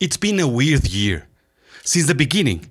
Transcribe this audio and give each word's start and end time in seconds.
It's 0.00 0.16
been 0.16 0.38
a 0.38 0.46
weird 0.46 0.86
year. 0.86 1.26
Since 1.82 2.06
the 2.06 2.14
beginning, 2.14 2.70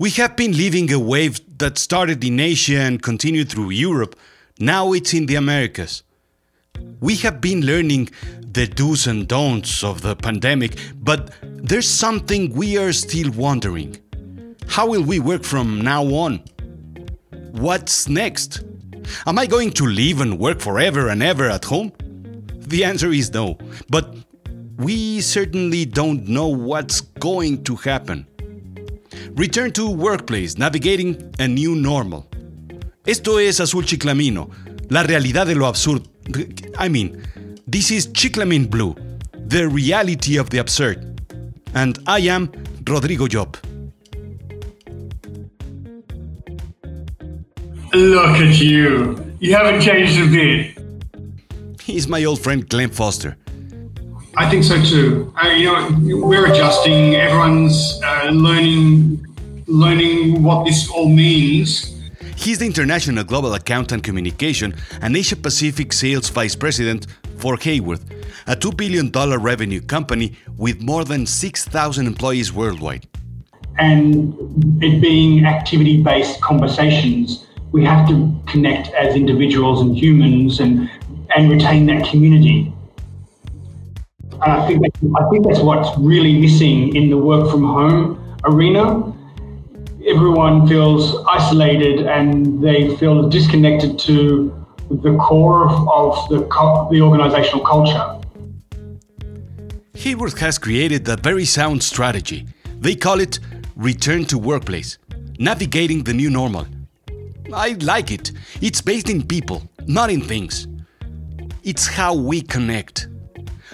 we 0.00 0.10
have 0.10 0.34
been 0.34 0.56
living 0.56 0.92
a 0.92 0.98
wave 0.98 1.40
that 1.58 1.78
started 1.78 2.24
in 2.24 2.40
Asia 2.40 2.78
and 2.80 3.00
continued 3.00 3.48
through 3.48 3.70
Europe. 3.70 4.18
Now 4.58 4.92
it's 4.92 5.14
in 5.14 5.26
the 5.26 5.36
Americas. 5.36 6.02
We 7.00 7.14
have 7.18 7.40
been 7.40 7.64
learning 7.64 8.10
the 8.40 8.66
do's 8.66 9.06
and 9.06 9.28
don'ts 9.28 9.84
of 9.84 10.02
the 10.02 10.16
pandemic, 10.16 10.76
but 10.96 11.30
there's 11.42 11.88
something 11.88 12.52
we 12.52 12.76
are 12.76 12.92
still 12.92 13.30
wondering. 13.30 13.98
How 14.66 14.88
will 14.88 15.04
we 15.04 15.20
work 15.20 15.44
from 15.44 15.80
now 15.80 16.02
on? 16.02 16.42
What's 17.52 18.08
next? 18.08 18.64
Am 19.24 19.38
I 19.38 19.46
going 19.46 19.70
to 19.72 19.86
live 19.86 20.20
and 20.20 20.36
work 20.36 20.58
forever 20.58 21.10
and 21.10 21.22
ever 21.22 21.48
at 21.48 21.66
home? 21.66 21.92
The 22.56 22.82
answer 22.82 23.12
is 23.12 23.32
no, 23.32 23.56
but 23.88 24.16
we 24.80 25.20
certainly 25.20 25.84
don't 25.84 26.26
know 26.26 26.48
what's 26.48 27.02
going 27.20 27.62
to 27.64 27.76
happen. 27.76 28.26
Return 29.32 29.72
to 29.72 29.90
workplace, 29.90 30.56
navigating 30.56 31.34
a 31.38 31.46
new 31.46 31.76
normal. 31.76 32.26
Esto 33.06 33.38
es 33.38 33.60
Azul 33.60 33.84
Chiclamino, 33.84 34.50
la 34.88 35.02
realidad 35.02 35.46
de 35.46 35.54
lo 35.54 35.66
absurdo. 35.66 36.08
I 36.78 36.88
mean, 36.88 37.22
this 37.66 37.90
is 37.90 38.08
Chiclamin 38.08 38.70
Blue, 38.70 38.94
the 39.34 39.68
reality 39.68 40.38
of 40.38 40.48
the 40.48 40.58
absurd. 40.58 41.20
And 41.74 41.98
I 42.06 42.20
am 42.20 42.50
Rodrigo 42.86 43.26
Job. 43.28 43.58
Look 47.92 48.36
at 48.36 48.58
you. 48.58 49.36
You 49.40 49.54
haven't 49.54 49.82
changed 49.82 50.18
a 50.20 50.26
bit. 50.26 50.78
He's 51.82 52.08
my 52.08 52.24
old 52.24 52.40
friend 52.40 52.66
Glenn 52.68 52.90
Foster. 52.90 53.36
I 54.36 54.48
think 54.48 54.64
so 54.64 54.80
too. 54.82 55.32
Uh, 55.42 55.48
you 55.48 55.64
know, 55.64 56.26
we're 56.26 56.46
adjusting. 56.50 57.16
Everyone's 57.16 58.00
uh, 58.04 58.30
learning, 58.32 59.26
learning 59.66 60.42
what 60.42 60.64
this 60.64 60.88
all 60.90 61.08
means. 61.08 61.96
He's 62.36 62.58
the 62.58 62.64
International 62.64 63.24
Global 63.24 63.54
Account 63.54 63.92
and 63.92 64.02
Communication 64.02 64.74
and 65.02 65.16
Asia 65.16 65.36
Pacific 65.36 65.92
Sales 65.92 66.30
Vice 66.30 66.54
President 66.54 67.06
for 67.36 67.56
Haworth, 67.56 68.02
a 68.46 68.56
$2 68.56 68.76
billion 68.76 69.10
revenue 69.10 69.80
company 69.80 70.36
with 70.56 70.80
more 70.80 71.04
than 71.04 71.26
6,000 71.26 72.06
employees 72.06 72.52
worldwide. 72.52 73.06
And 73.78 74.34
it 74.82 75.00
being 75.00 75.44
activity 75.44 76.02
based 76.02 76.40
conversations, 76.40 77.46
we 77.72 77.84
have 77.84 78.08
to 78.08 78.34
connect 78.46 78.88
as 78.94 79.16
individuals 79.16 79.80
and 79.80 79.96
humans 79.96 80.60
and, 80.60 80.90
and 81.36 81.50
retain 81.50 81.86
that 81.86 82.08
community. 82.08 82.72
I 84.42 84.66
think, 84.66 84.82
that, 84.82 84.92
I 85.20 85.28
think 85.30 85.46
that's 85.46 85.60
what's 85.60 85.96
really 85.98 86.38
missing 86.38 86.96
in 86.96 87.10
the 87.10 87.18
work 87.18 87.50
from 87.50 87.62
home 87.64 88.36
arena. 88.44 89.12
Everyone 90.06 90.66
feels 90.66 91.22
isolated 91.26 92.06
and 92.06 92.62
they 92.62 92.96
feel 92.96 93.28
disconnected 93.28 93.98
to 94.00 94.56
the 94.90 95.16
core 95.18 95.68
of, 95.68 95.88
of 95.88 96.28
the, 96.30 96.38
the 96.90 97.00
organizational 97.02 97.64
culture. 97.64 98.16
Haworth 99.94 100.38
has 100.38 100.58
created 100.58 101.06
a 101.08 101.16
very 101.16 101.44
sound 101.44 101.82
strategy. 101.82 102.46
They 102.78 102.96
call 102.96 103.20
it 103.20 103.38
Return 103.76 104.24
to 104.26 104.38
Workplace, 104.38 104.96
navigating 105.38 106.04
the 106.04 106.14
new 106.14 106.30
normal. 106.30 106.66
I 107.52 107.72
like 107.80 108.10
it. 108.10 108.32
It's 108.62 108.80
based 108.80 109.10
in 109.10 109.26
people, 109.26 109.62
not 109.86 110.08
in 110.10 110.22
things. 110.22 110.66
It's 111.62 111.86
how 111.86 112.14
we 112.14 112.40
connect. 112.40 113.08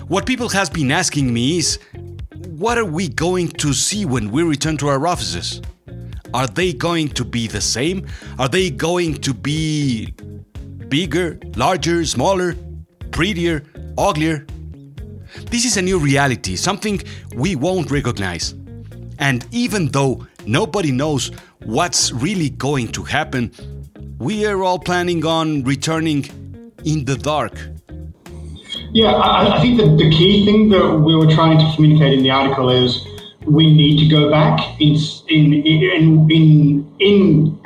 What 0.08 0.24
people 0.24 0.48
has 0.50 0.70
been 0.70 0.92
asking 0.92 1.34
me 1.34 1.58
is 1.58 1.80
what 2.50 2.78
are 2.78 2.84
we 2.84 3.08
going 3.08 3.48
to 3.48 3.72
see 3.72 4.04
when 4.04 4.30
we 4.30 4.44
return 4.44 4.76
to 4.76 4.86
our 4.86 5.04
offices? 5.04 5.60
Are 6.32 6.46
they 6.46 6.72
going 6.72 7.08
to 7.08 7.24
be 7.24 7.48
the 7.48 7.60
same? 7.60 8.06
Are 8.38 8.48
they 8.48 8.70
going 8.70 9.14
to 9.14 9.34
be 9.34 10.12
bigger, 10.89 11.40
larger, 11.56 12.05
smaller, 12.05 12.55
prettier, 13.11 13.64
uglier? 13.98 14.46
This 15.50 15.64
is 15.64 15.77
a 15.77 15.83
new 15.83 15.98
reality, 15.98 16.55
something 16.55 17.02
we 17.34 17.56
won't 17.56 17.90
recognize. 17.90 18.55
And 19.18 19.45
even 19.50 19.89
though 19.89 20.24
nobody 20.46 20.92
knows 20.92 21.33
what's 21.64 22.12
really 22.12 22.50
going 22.50 22.92
to 22.92 23.02
happen, 23.02 23.50
we 24.18 24.46
are 24.46 24.62
all 24.62 24.78
planning 24.78 25.27
on 25.27 25.64
returning 25.64 26.24
in 26.84 27.05
the 27.05 27.16
dark. 27.16 27.58
Yeah, 28.96 29.12
I, 29.12 29.58
I 29.58 29.61
think 29.61 29.77
that 29.77 29.98
the 29.98 30.08
key 30.08 30.46
thing 30.46 30.70
that 30.70 31.01
we 31.01 31.14
were 31.14 31.30
trying 31.30 31.58
to 31.58 31.74
communicate 31.74 32.14
in 32.14 32.23
the 32.23 32.30
article 32.30 32.70
is 32.70 33.07
we 33.45 33.70
need 33.70 33.98
to 33.98 34.08
go 34.08 34.30
back 34.30 34.58
in 34.80 34.96
in 35.29 35.52
in 35.52 36.30
in, 36.30 36.89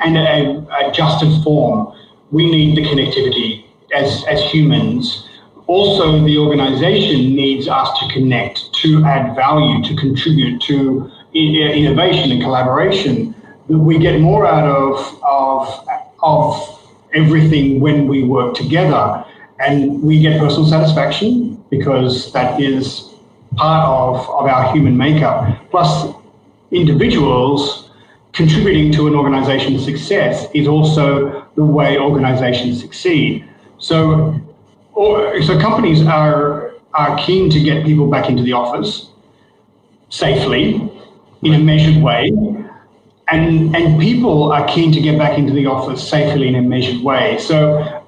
in 0.03 0.17
an 0.17 0.67
adjusted 0.83 1.31
form. 1.41 1.95
We 2.31 2.51
need 2.51 2.75
the 2.75 2.81
connectivity 2.81 3.63
as 3.95 4.25
as 4.27 4.41
humans. 4.51 5.25
Also, 5.67 6.21
the 6.25 6.37
organization 6.37 7.33
needs 7.33 7.69
us 7.69 7.87
to 7.99 8.13
connect, 8.13 8.73
to 8.81 9.01
add 9.05 9.33
value, 9.33 9.81
to 9.85 9.95
contribute 9.95 10.61
to 10.63 11.09
innovation 11.33 12.33
and 12.33 12.41
collaboration. 12.41 13.33
We 13.69 13.99
get 13.99 14.19
more 14.19 14.45
out 14.45 14.67
of 14.67 15.23
of 15.23 15.87
of 16.21 16.79
everything 17.13 17.79
when 17.79 18.09
we 18.09 18.25
work 18.25 18.53
together. 18.53 19.25
And 19.61 20.01
we 20.01 20.19
get 20.19 20.39
personal 20.39 20.67
satisfaction 20.67 21.63
because 21.69 22.31
that 22.33 22.59
is 22.59 23.09
part 23.55 23.87
of, 23.87 24.29
of 24.29 24.45
our 24.45 24.73
human 24.73 24.97
makeup. 24.97 25.69
Plus, 25.69 26.13
individuals 26.71 27.89
contributing 28.33 28.91
to 28.93 29.07
an 29.07 29.15
organization's 29.15 29.83
success 29.83 30.47
is 30.53 30.67
also 30.67 31.45
the 31.55 31.63
way 31.63 31.97
organizations 31.97 32.81
succeed. 32.81 33.47
So, 33.77 34.39
or, 34.93 35.41
so 35.41 35.59
companies 35.59 36.05
are, 36.05 36.73
are 36.93 37.17
keen 37.17 37.49
to 37.49 37.59
get 37.59 37.85
people 37.85 38.09
back 38.09 38.29
into 38.29 38.43
the 38.43 38.53
office 38.53 39.09
safely 40.09 40.89
in 41.41 41.53
a 41.53 41.59
measured 41.59 42.01
way. 42.01 42.31
And, 43.29 43.75
and 43.75 43.99
people 43.99 44.51
are 44.51 44.67
keen 44.67 44.91
to 44.91 45.01
get 45.01 45.17
back 45.17 45.37
into 45.37 45.53
the 45.53 45.65
office 45.65 46.07
safely 46.07 46.47
in 46.47 46.55
a 46.55 46.61
measured 46.61 47.01
way. 47.01 47.37
So 47.37 48.00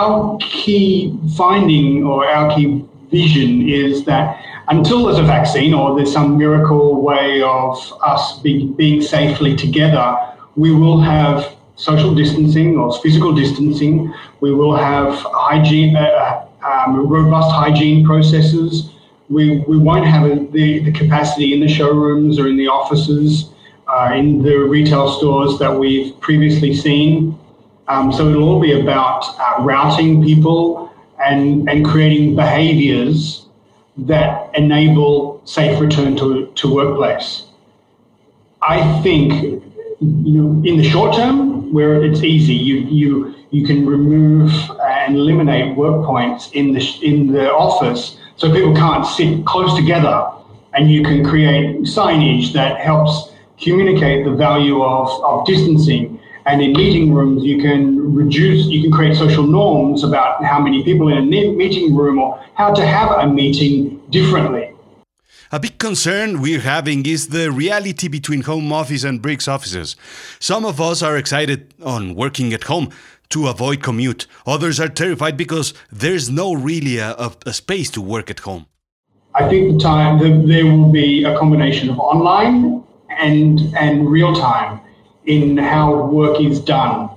our 0.00 0.38
key 0.38 1.14
finding 1.36 2.04
or 2.04 2.26
our 2.26 2.54
key 2.54 2.84
vision 3.10 3.68
is 3.68 4.04
that 4.04 4.42
until 4.68 5.04
there's 5.04 5.18
a 5.18 5.22
vaccine 5.22 5.74
or 5.74 5.94
there's 5.96 6.12
some 6.12 6.38
miracle 6.38 7.02
way 7.02 7.42
of 7.42 7.76
us 8.02 8.38
be, 8.38 8.66
being 8.78 9.02
safely 9.02 9.54
together, 9.54 10.16
we 10.56 10.72
will 10.72 11.00
have 11.00 11.54
social 11.76 12.14
distancing 12.14 12.78
or 12.78 12.98
physical 13.00 13.32
distancing. 13.34 14.12
We 14.40 14.54
will 14.54 14.76
have 14.76 15.14
hygiene, 15.48 15.96
uh, 15.96 16.46
um, 16.64 17.08
robust 17.08 17.50
hygiene 17.50 18.04
processes. 18.06 18.90
We, 19.28 19.58
we 19.68 19.76
won't 19.76 20.06
have 20.06 20.24
a, 20.24 20.46
the, 20.46 20.78
the 20.80 20.92
capacity 20.92 21.52
in 21.52 21.60
the 21.60 21.68
showrooms 21.68 22.38
or 22.38 22.48
in 22.48 22.56
the 22.56 22.68
offices, 22.68 23.50
uh, 23.86 24.12
in 24.14 24.42
the 24.42 24.56
retail 24.56 25.10
stores 25.18 25.58
that 25.58 25.74
we've 25.74 26.18
previously 26.20 26.74
seen. 26.74 27.38
Um, 27.90 28.12
so 28.12 28.28
it'll 28.28 28.48
all 28.48 28.60
be 28.60 28.80
about 28.80 29.24
uh, 29.40 29.64
routing 29.64 30.22
people 30.22 30.92
and, 31.18 31.68
and 31.68 31.84
creating 31.84 32.36
behaviors 32.36 33.46
that 33.96 34.48
enable 34.54 35.42
safe 35.44 35.80
return 35.80 36.16
to, 36.18 36.46
to 36.54 36.72
workplace. 36.72 37.46
I 38.62 39.02
think 39.02 39.32
you 40.00 40.32
know, 40.32 40.62
in 40.64 40.76
the 40.76 40.88
short 40.88 41.16
term, 41.16 41.72
where 41.72 42.00
it's 42.04 42.22
easy, 42.22 42.54
you, 42.54 42.76
you, 42.76 43.34
you 43.50 43.66
can 43.66 43.84
remove 43.84 44.52
and 44.84 45.16
eliminate 45.16 45.76
work 45.76 46.06
points 46.06 46.48
in 46.52 46.72
the, 46.72 46.98
in 47.02 47.32
the 47.32 47.52
office 47.52 48.16
so 48.36 48.52
people 48.52 48.72
can't 48.72 49.04
sit 49.04 49.44
close 49.44 49.74
together 49.74 50.30
and 50.74 50.92
you 50.92 51.02
can 51.02 51.24
create 51.24 51.80
signage 51.80 52.52
that 52.52 52.78
helps 52.78 53.32
communicate 53.60 54.24
the 54.24 54.30
value 54.30 54.80
of, 54.80 55.08
of 55.24 55.44
distancing 55.44 56.19
and 56.46 56.62
in 56.62 56.72
meeting 56.72 57.12
rooms, 57.12 57.44
you 57.44 57.60
can 57.60 58.14
reduce, 58.14 58.66
you 58.66 58.82
can 58.82 58.92
create 58.92 59.16
social 59.16 59.46
norms 59.46 60.04
about 60.04 60.44
how 60.44 60.60
many 60.60 60.82
people 60.82 61.08
in 61.08 61.18
a 61.18 61.22
meeting 61.22 61.94
room 61.94 62.18
or 62.18 62.42
how 62.54 62.72
to 62.72 62.86
have 62.86 63.10
a 63.12 63.26
meeting 63.26 64.00
differently. 64.10 64.72
A 65.52 65.58
big 65.58 65.78
concern 65.78 66.40
we're 66.40 66.60
having 66.60 67.04
is 67.06 67.28
the 67.28 67.50
reality 67.50 68.06
between 68.06 68.42
home 68.42 68.72
office 68.72 69.02
and 69.02 69.20
bricks 69.20 69.48
offices. 69.48 69.96
Some 70.38 70.64
of 70.64 70.80
us 70.80 71.02
are 71.02 71.16
excited 71.16 71.74
on 71.82 72.14
working 72.14 72.52
at 72.52 72.64
home 72.64 72.90
to 73.30 73.48
avoid 73.48 73.82
commute. 73.82 74.26
Others 74.46 74.78
are 74.78 74.88
terrified 74.88 75.36
because 75.36 75.74
there's 75.90 76.30
no 76.30 76.52
really 76.52 76.98
a, 76.98 77.32
a 77.46 77.52
space 77.52 77.90
to 77.90 78.00
work 78.00 78.30
at 78.30 78.40
home. 78.40 78.66
I 79.34 79.48
think 79.48 79.72
the 79.72 79.78
time 79.78 80.18
there 80.48 80.66
will 80.66 80.90
be 80.90 81.24
a 81.24 81.36
combination 81.36 81.88
of 81.90 81.98
online 81.98 82.84
and 83.18 83.60
and 83.76 84.08
real 84.08 84.34
time 84.34 84.80
in 85.26 85.56
how 85.56 86.06
work 86.06 86.40
is 86.40 86.60
done 86.60 87.10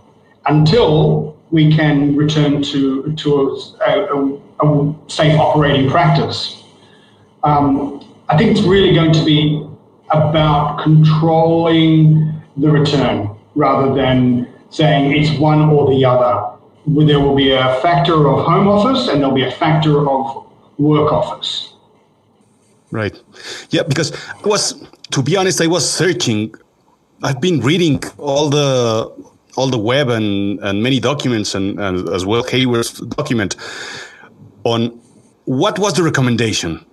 until 0.46 1.38
we 1.52 1.74
can 1.74 2.16
return 2.16 2.62
to, 2.64 3.14
to 3.14 3.60
a, 3.86 3.92
a, 3.92 4.68
a 4.68 4.96
safe 5.08 5.40
operating 5.40 5.90
practice. 5.90 6.64
Um, 7.44 8.04
I 8.30 8.38
think 8.38 8.52
it's 8.52 8.62
really 8.62 8.94
going 8.94 9.14
to 9.14 9.24
be 9.24 9.68
about 10.12 10.82
controlling 10.84 12.42
the 12.58 12.70
return 12.70 13.30
rather 13.56 13.94
than 13.94 14.48
saying 14.70 15.16
it's 15.16 15.40
one 15.40 15.62
or 15.70 15.90
the 15.94 16.04
other. 16.06 16.58
There 16.88 17.20
will 17.20 17.36
be 17.36 17.52
a 17.52 17.80
factor 17.82 18.28
of 18.28 18.46
home 18.46 18.68
office 18.68 19.08
and 19.08 19.22
there'll 19.22 19.36
be 19.36 19.46
a 19.46 19.52
factor 19.52 20.10
of 20.10 20.46
work 20.78 21.12
office. 21.12 21.74
Right. 22.92 23.20
Yeah, 23.72 23.84
because 23.84 24.12
I 24.44 24.48
was, 24.48 24.88
to 25.12 25.24
be 25.24 25.36
honest, 25.36 25.62
I 25.62 25.68
was 25.68 25.90
searching. 25.90 26.54
I've 27.24 27.40
been 27.40 27.62
reading 27.62 28.04
all 28.18 28.50
the 28.50 29.12
all 29.56 29.68
the 29.68 29.78
web 29.78 30.10
and, 30.10 30.60
and 30.60 30.84
many 30.84 31.00
documents 31.00 31.56
and, 31.56 31.80
and 31.80 32.10
as 32.10 32.26
well 32.26 32.44
Haworth's 32.44 33.00
document 33.00 33.56
on 34.64 34.88
what 35.46 35.80
was 35.80 35.94
the 35.94 36.04
recommendation 36.04 36.84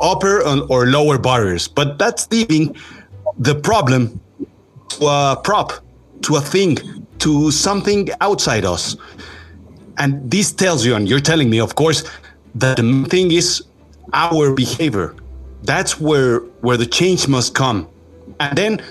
upper 0.00 0.42
or 0.42 0.86
lower 0.86 1.18
barriers. 1.18 1.68
But 1.68 1.98
that's 1.98 2.30
leaving 2.30 2.76
the 3.38 3.54
problem 3.54 4.20
to 4.90 5.06
a 5.06 5.40
prop 5.42 5.72
to 6.22 6.36
a 6.36 6.40
thing 6.40 6.78
to 7.18 7.50
something 7.50 8.08
outside 8.20 8.64
us. 8.64 8.96
And 9.98 10.30
this 10.30 10.52
tells 10.52 10.86
you 10.86 10.94
and 10.94 11.08
you're 11.08 11.20
telling 11.20 11.50
me 11.50 11.60
of 11.60 11.74
course 11.74 12.04
that 12.54 12.76
the 12.76 13.06
thing 13.10 13.32
is 13.32 13.62
our 14.14 14.54
behavior. 14.54 15.14
That's 15.62 16.00
where 16.00 16.38
where 16.62 16.78
the 16.78 16.86
change 16.86 17.28
must 17.28 17.54
come. 17.54 17.88
And 18.40 18.56
then 18.56 18.82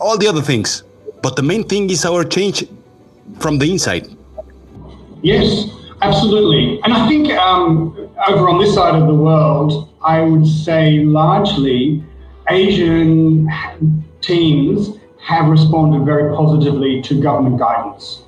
all 0.00 0.16
the 0.18 0.26
other 0.26 0.42
things. 0.42 0.82
But 1.22 1.36
the 1.36 1.42
main 1.42 1.64
thing 1.64 1.90
is 1.90 2.04
our 2.04 2.24
change 2.24 2.66
from 3.38 3.58
the 3.58 3.70
inside. 3.70 4.08
Yes 5.22 5.70
absolutely. 6.00 6.80
And 6.84 6.92
i 6.92 7.08
think 7.08 7.30
um, 7.32 8.10
over 8.28 8.48
on 8.48 8.58
this 8.58 8.74
side 8.74 8.94
of 8.94 9.06
the 9.08 9.14
world 9.14 9.88
i 10.02 10.20
would 10.20 10.46
say 10.46 11.00
largely 11.00 12.04
asian 12.50 13.48
teams 14.20 14.90
have 15.18 15.48
responded 15.48 16.04
very 16.04 16.34
positively 16.34 17.02
to 17.02 17.20
government 17.20 17.58
guidance 17.58 18.22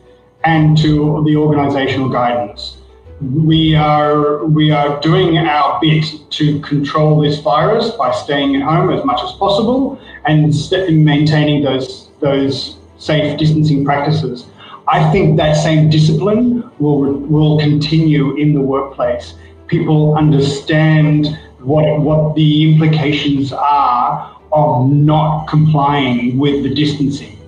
and 0.44 0.76
to 0.78 1.22
the 1.26 1.37
organizational 1.37 2.08
guidance. 2.08 2.78
We 3.20 3.75
are 3.75 4.44
we 4.46 4.70
are 4.70 5.00
doing 5.00 5.37
our 5.38 5.78
bit 5.81 6.05
to 6.31 6.61
control 6.61 7.20
this 7.20 7.38
virus 7.40 7.90
by 7.90 8.12
staying 8.12 8.56
at 8.56 8.62
home 8.62 8.90
as 8.90 9.05
much 9.05 9.20
as 9.22 9.32
possible 9.32 9.99
and 10.31 11.05
maintaining 11.05 11.62
those 11.62 12.09
those 12.21 12.77
safe 12.99 13.38
distancing 13.38 13.85
practices. 13.85 14.47
I 14.88 15.11
think 15.12 15.37
that 15.37 15.55
same 15.55 15.91
discipline 15.91 16.71
will 16.79 17.00
will 17.35 17.59
continue 17.59 18.37
in 18.37 18.55
the 18.55 18.61
workplace. 18.61 19.35
People 19.67 20.17
understand 20.17 21.38
what 21.61 22.00
what 22.00 22.35
the 22.35 22.73
implications 22.73 23.53
are 23.53 24.37
of 24.53 24.91
not 24.91 25.47
complying 25.47 26.38
with 26.38 26.62
the 26.65 26.75
distancing. 26.75 27.38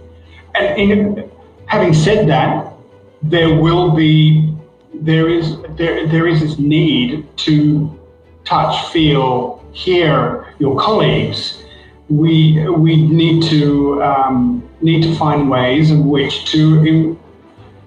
And 0.54 0.78
in, 0.78 1.30
having 1.66 1.94
said 1.94 2.28
that, 2.28 2.72
there 3.22 3.54
will 3.60 3.90
be 3.90 4.54
there 4.94 5.28
is 5.28 5.56
there 5.76 6.06
there 6.06 6.26
is 6.26 6.40
this 6.40 6.58
need 6.58 7.26
to 7.38 7.98
touch, 8.44 8.92
feel, 8.92 9.64
hear 9.72 10.54
your 10.58 10.78
colleagues. 10.78 11.61
We 12.20 12.68
we 12.68 12.92
need 13.08 13.42
to 13.44 14.02
um, 14.02 14.68
need 14.82 15.02
to 15.04 15.14
find 15.16 15.48
ways 15.48 15.90
in 15.90 16.00
which 16.08 16.34
to 16.52 17.18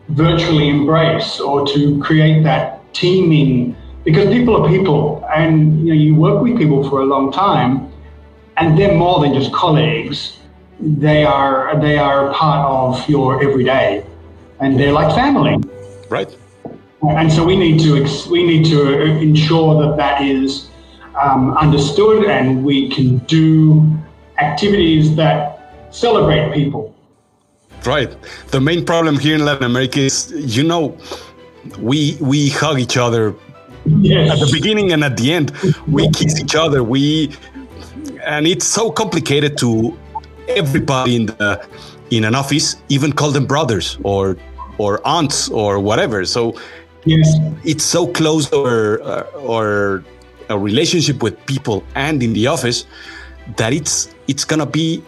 virtually 0.09 0.67
embrace 0.69 1.39
or 1.39 1.67
to 1.67 2.01
create 2.01 2.43
that 2.43 2.81
teaming 2.93 3.75
because 4.03 4.27
people 4.29 4.53
are 4.55 4.67
people 4.69 5.23
and 5.35 5.79
you 5.79 5.93
know 5.93 5.99
you 6.05 6.15
work 6.15 6.41
with 6.41 6.57
people 6.57 6.89
for 6.89 7.01
a 7.01 7.05
long 7.05 7.31
time 7.31 7.91
and 8.57 8.77
they're 8.77 8.95
more 8.95 9.19
than 9.21 9.33
just 9.33 9.51
colleagues. 9.53 10.39
They 10.79 11.23
are 11.23 11.79
they 11.79 11.97
are 11.97 12.31
part 12.33 12.61
of 12.67 13.09
your 13.09 13.43
everyday 13.43 14.05
and 14.59 14.79
they're 14.79 14.91
like 14.91 15.13
family. 15.15 15.57
Right. 16.09 16.35
And 17.01 17.31
so 17.31 17.43
we 17.43 17.55
need 17.55 17.79
to 17.81 17.91
we 18.29 18.45
need 18.45 18.65
to 18.65 19.01
ensure 19.27 19.81
that 19.83 19.97
that 19.97 20.21
is 20.21 20.69
um, 21.21 21.55
understood 21.57 22.25
and 22.25 22.63
we 22.63 22.89
can 22.89 23.19
do 23.19 23.97
activities 24.37 25.15
that 25.15 25.87
celebrate 25.91 26.53
people. 26.53 26.93
Right. 27.85 28.15
The 28.47 28.59
main 28.59 28.85
problem 28.85 29.19
here 29.19 29.35
in 29.35 29.45
Latin 29.45 29.63
America 29.63 29.99
is, 29.99 30.31
you 30.35 30.63
know, 30.63 30.97
we 31.79 32.17
we 32.19 32.49
hug 32.49 32.79
each 32.79 32.97
other 32.97 33.35
yes. 33.85 34.31
at 34.31 34.39
the 34.39 34.51
beginning 34.51 34.91
and 34.91 35.03
at 35.03 35.17
the 35.17 35.31
end. 35.31 35.51
We 35.87 36.09
kiss 36.09 36.39
each 36.39 36.55
other. 36.55 36.83
We 36.83 37.35
and 38.23 38.47
it's 38.47 38.65
so 38.65 38.91
complicated 38.91 39.57
to 39.59 39.97
everybody 40.47 41.15
in 41.15 41.25
the 41.27 41.65
in 42.11 42.23
an 42.23 42.35
office 42.35 42.75
even 42.89 43.11
call 43.11 43.31
them 43.31 43.45
brothers 43.45 43.97
or 44.03 44.37
or 44.77 45.05
aunts 45.05 45.49
or 45.49 45.79
whatever. 45.79 46.25
So 46.25 46.59
yes. 47.05 47.27
it's 47.63 47.83
so 47.83 48.07
close 48.07 48.51
or 48.51 48.99
or 49.35 50.03
a 50.49 50.57
relationship 50.57 51.23
with 51.23 51.43
people 51.45 51.83
and 51.95 52.21
in 52.21 52.33
the 52.33 52.47
office 52.47 52.85
that 53.57 53.73
it's 53.73 54.13
it's 54.27 54.43
gonna 54.45 54.65
be 54.65 55.03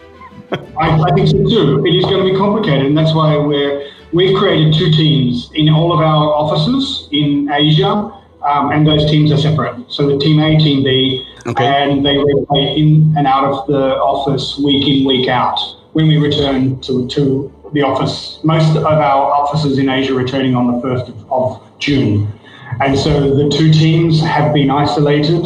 I, 0.78 1.02
I, 1.02 1.14
think 1.14 1.28
so 1.28 1.36
too. 1.36 1.84
It 1.86 1.94
is 1.94 2.04
going 2.04 2.24
to 2.24 2.32
be 2.32 2.36
complicated, 2.36 2.86
and 2.86 2.96
that's 2.96 3.14
why 3.14 3.36
we're 3.36 3.90
we've 4.12 4.36
created 4.36 4.74
two 4.74 4.90
teams 4.90 5.50
in 5.54 5.68
all 5.68 5.92
of 5.92 6.00
our 6.00 6.32
offices 6.32 7.08
in 7.12 7.50
Asia, 7.50 7.86
um, 7.86 8.72
and 8.72 8.86
those 8.86 9.10
teams 9.10 9.30
are 9.30 9.36
separate. 9.36 9.90
So 9.90 10.08
the 10.08 10.18
team 10.18 10.40
A, 10.40 10.56
team 10.56 10.82
B, 10.82 11.26
okay. 11.46 11.64
and 11.66 12.04
they 12.04 12.16
rotate 12.16 12.78
in 12.78 13.14
and 13.16 13.26
out 13.26 13.44
of 13.44 13.66
the 13.66 13.96
office 13.96 14.58
week 14.58 14.88
in, 14.88 15.06
week 15.06 15.28
out. 15.28 15.58
When 15.92 16.08
we 16.08 16.16
return 16.16 16.80
to 16.82 17.06
to 17.08 17.52
the 17.72 17.82
office, 17.82 18.40
most 18.42 18.76
of 18.76 18.84
our 18.84 19.32
offices 19.32 19.78
in 19.78 19.88
Asia 19.88 20.14
returning 20.14 20.54
on 20.54 20.72
the 20.72 20.80
first 20.80 21.08
of, 21.10 21.32
of 21.32 21.78
June, 21.78 22.32
and 22.80 22.98
so 22.98 23.34
the 23.34 23.50
two 23.50 23.70
teams 23.72 24.22
have 24.22 24.54
been 24.54 24.70
isolated. 24.70 25.44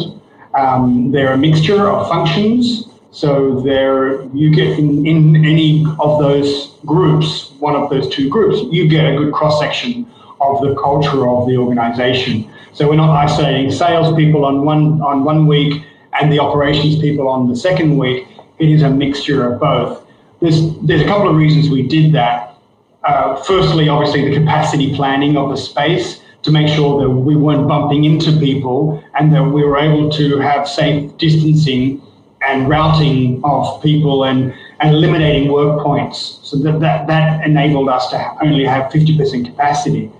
Um, 0.55 1.11
they're 1.11 1.33
a 1.33 1.37
mixture 1.37 1.89
of 1.89 2.07
functions. 2.07 2.87
So 3.11 3.59
there, 3.61 4.23
you 4.35 4.53
get 4.53 4.79
in, 4.79 5.05
in 5.05 5.35
any 5.45 5.85
of 5.99 6.19
those 6.19 6.73
groups, 6.85 7.51
one 7.59 7.75
of 7.75 7.89
those 7.89 8.09
two 8.09 8.29
groups, 8.29 8.59
you 8.71 8.87
get 8.87 9.05
a 9.05 9.15
good 9.15 9.33
cross 9.33 9.59
section 9.59 10.11
of 10.41 10.61
the 10.61 10.75
culture 10.75 11.27
of 11.27 11.47
the 11.47 11.57
organization. 11.57 12.49
So 12.73 12.89
we're 12.89 12.95
not 12.95 13.11
isolating 13.11 13.71
salespeople 13.71 14.45
on 14.45 14.65
one 14.65 14.99
on 15.01 15.23
one 15.23 15.45
week 15.45 15.83
and 16.19 16.31
the 16.31 16.39
operations 16.39 16.99
people 16.99 17.27
on 17.27 17.47
the 17.47 17.55
second 17.55 17.97
week. 17.97 18.27
It 18.57 18.69
is 18.69 18.81
a 18.81 18.89
mixture 18.89 19.51
of 19.51 19.59
both. 19.59 20.05
There's 20.41 20.75
there's 20.79 21.01
a 21.01 21.05
couple 21.05 21.29
of 21.29 21.35
reasons 21.35 21.69
we 21.69 21.87
did 21.87 22.13
that. 22.13 22.57
Uh, 23.03 23.35
firstly, 23.43 23.89
obviously 23.89 24.27
the 24.27 24.35
capacity 24.39 24.95
planning 24.95 25.37
of 25.37 25.49
the 25.49 25.57
space 25.57 26.22
to 26.43 26.51
make 26.51 26.67
sure 26.67 27.01
that 27.01 27.09
we 27.09 27.35
weren't 27.35 27.67
bumping 27.67 28.03
into 28.03 28.37
people 28.37 29.03
and 29.15 29.33
that 29.33 29.43
we 29.43 29.63
were 29.63 29.77
able 29.77 30.09
to 30.11 30.37
have 30.39 30.67
safe 30.67 31.15
distancing 31.17 32.01
and 32.45 32.69
routing 32.69 33.41
of 33.45 33.81
people 33.81 34.25
and, 34.25 34.53
and 34.81 34.93
eliminating 34.93 35.51
work 35.51 35.81
points. 35.81 36.39
So 36.43 36.57
that, 36.57 36.79
that, 36.81 37.07
that 37.07 37.45
enabled 37.45 37.89
us 37.89 38.09
to 38.09 38.37
only 38.41 38.65
have 38.65 38.91
50% 38.91 39.45
capacity. 39.45 40.11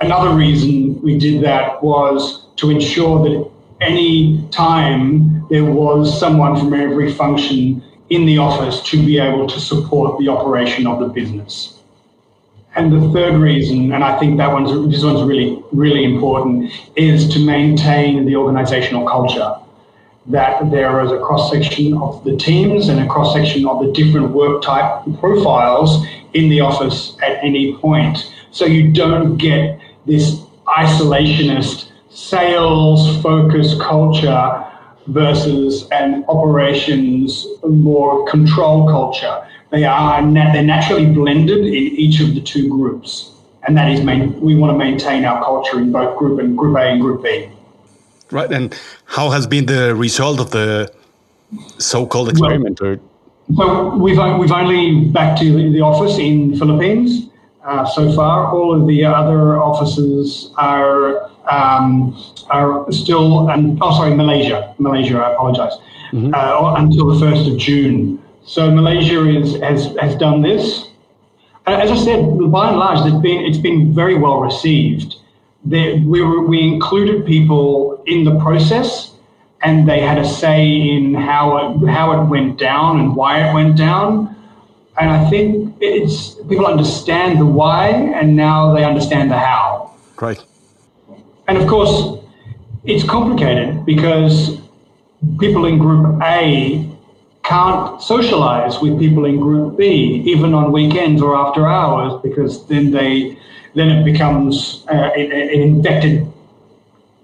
Another 0.00 0.36
reason 0.36 1.00
we 1.00 1.18
did 1.18 1.42
that 1.44 1.82
was 1.82 2.46
to 2.56 2.70
ensure 2.70 3.22
that 3.24 3.50
any 3.80 4.46
time 4.50 5.46
there 5.48 5.64
was 5.64 6.18
someone 6.18 6.56
from 6.58 6.74
every 6.74 7.12
function 7.12 7.82
in 8.10 8.26
the 8.26 8.36
office 8.36 8.82
to 8.90 9.04
be 9.04 9.18
able 9.18 9.46
to 9.46 9.58
support 9.58 10.18
the 10.18 10.28
operation 10.28 10.86
of 10.86 11.00
the 11.00 11.08
business. 11.08 11.73
And 12.76 12.92
the 12.92 13.08
third 13.12 13.40
reason, 13.40 13.92
and 13.92 14.02
I 14.02 14.18
think 14.18 14.36
that 14.38 14.52
one's 14.52 14.90
this 14.90 15.04
one's 15.04 15.22
really 15.22 15.62
really 15.72 16.04
important, 16.04 16.72
is 16.96 17.28
to 17.34 17.38
maintain 17.38 18.24
the 18.26 18.36
organizational 18.36 19.06
culture 19.06 19.54
that 20.26 20.70
there 20.70 21.04
is 21.04 21.12
a 21.12 21.18
cross 21.18 21.52
section 21.52 21.96
of 21.98 22.24
the 22.24 22.36
teams 22.36 22.88
and 22.88 22.98
a 23.00 23.06
cross 23.06 23.34
section 23.34 23.66
of 23.66 23.84
the 23.84 23.92
different 23.92 24.30
work 24.30 24.62
type 24.62 25.04
profiles 25.20 26.06
in 26.32 26.48
the 26.48 26.60
office 26.60 27.16
at 27.22 27.32
any 27.44 27.76
point. 27.76 28.32
So 28.50 28.64
you 28.64 28.90
don't 28.90 29.36
get 29.36 29.78
this 30.06 30.40
isolationist 30.66 31.90
sales 32.08 33.20
focused 33.22 33.78
culture 33.80 34.64
versus 35.08 35.86
an 35.90 36.24
operations 36.28 37.46
more 37.62 38.26
control 38.30 38.88
culture. 38.88 39.46
They 39.74 39.84
are 39.84 40.22
they're 40.32 40.62
naturally 40.62 41.06
blended 41.06 41.66
in 41.66 41.84
each 42.04 42.20
of 42.20 42.34
the 42.36 42.40
two 42.40 42.68
groups, 42.68 43.32
and 43.66 43.76
that 43.76 43.90
is 43.90 44.04
main, 44.04 44.40
we 44.40 44.54
want 44.54 44.70
to 44.72 44.78
maintain 44.78 45.24
our 45.24 45.42
culture 45.42 45.80
in 45.80 45.90
both 45.90 46.16
group 46.16 46.38
and 46.38 46.56
group 46.56 46.76
A 46.76 46.84
and 46.92 47.00
group 47.00 47.24
B. 47.24 47.48
Right. 48.30 48.52
And 48.52 48.72
how 49.06 49.30
has 49.30 49.48
been 49.48 49.66
the 49.66 49.92
result 49.96 50.38
of 50.38 50.52
the 50.52 50.92
so-called 51.78 52.28
experiment? 52.28 52.80
Well, 52.80 53.00
so 53.48 53.96
we've 53.96 54.20
we've 54.38 54.52
only 54.52 55.06
back 55.10 55.36
to 55.40 55.72
the 55.72 55.80
office 55.80 56.18
in 56.18 56.56
Philippines 56.56 57.30
uh, 57.64 57.84
so 57.84 58.12
far. 58.12 58.54
All 58.54 58.80
of 58.80 58.86
the 58.86 59.04
other 59.04 59.60
offices 59.60 60.52
are 60.56 61.30
um, 61.50 62.16
are 62.48 62.90
still, 62.92 63.50
and 63.50 63.76
oh, 63.82 63.90
sorry, 63.96 64.14
Malaysia, 64.14 64.72
Malaysia, 64.78 65.18
I 65.18 65.32
apologize, 65.32 65.74
mm-hmm. 66.12 66.32
uh, 66.32 66.74
until 66.80 67.06
the 67.12 67.26
1st 67.26 67.52
of 67.52 67.58
June. 67.58 68.23
So 68.44 68.70
Malaysia 68.70 69.26
is, 69.26 69.56
has, 69.60 69.96
has 70.00 70.14
done 70.16 70.42
this. 70.42 70.88
As 71.66 71.90
I 71.90 71.96
said, 71.96 72.22
by 72.50 72.68
and 72.68 72.78
large, 72.78 72.98
it's 73.06 73.22
been, 73.22 73.44
it's 73.44 73.58
been 73.58 73.94
very 73.94 74.16
well 74.16 74.40
received. 74.40 75.16
There, 75.64 75.96
we, 75.96 76.20
were, 76.20 76.46
we 76.46 76.60
included 76.60 77.24
people 77.24 78.02
in 78.06 78.24
the 78.24 78.38
process 78.38 79.14
and 79.62 79.88
they 79.88 80.00
had 80.00 80.18
a 80.18 80.28
say 80.28 80.66
in 80.66 81.14
how 81.14 81.56
it, 81.56 81.88
how 81.88 82.20
it 82.20 82.26
went 82.26 82.58
down 82.58 83.00
and 83.00 83.16
why 83.16 83.48
it 83.48 83.54
went 83.54 83.78
down. 83.78 84.36
And 85.00 85.10
I 85.10 85.28
think 85.30 85.74
it's 85.80 86.34
people 86.48 86.66
understand 86.66 87.40
the 87.40 87.46
why 87.46 87.88
and 87.88 88.36
now 88.36 88.74
they 88.74 88.84
understand 88.84 89.30
the 89.30 89.38
how. 89.38 89.94
Great. 90.16 90.44
And 91.48 91.56
of 91.56 91.66
course, 91.66 92.22
it's 92.84 93.04
complicated 93.04 93.86
because 93.86 94.60
people 95.38 95.64
in 95.64 95.78
group 95.78 96.22
A 96.22 96.93
can't 97.44 98.02
socialize 98.02 98.80
with 98.80 98.98
people 98.98 99.26
in 99.26 99.38
group 99.38 99.76
B, 99.76 100.22
even 100.26 100.54
on 100.54 100.72
weekends 100.72 101.22
or 101.22 101.36
after 101.36 101.66
hours, 101.66 102.20
because 102.22 102.66
then 102.66 102.90
they 102.90 103.38
then 103.74 103.90
it 103.90 104.04
becomes 104.04 104.84
uh, 104.88 105.10
an 105.16 105.30
infected 105.32 106.32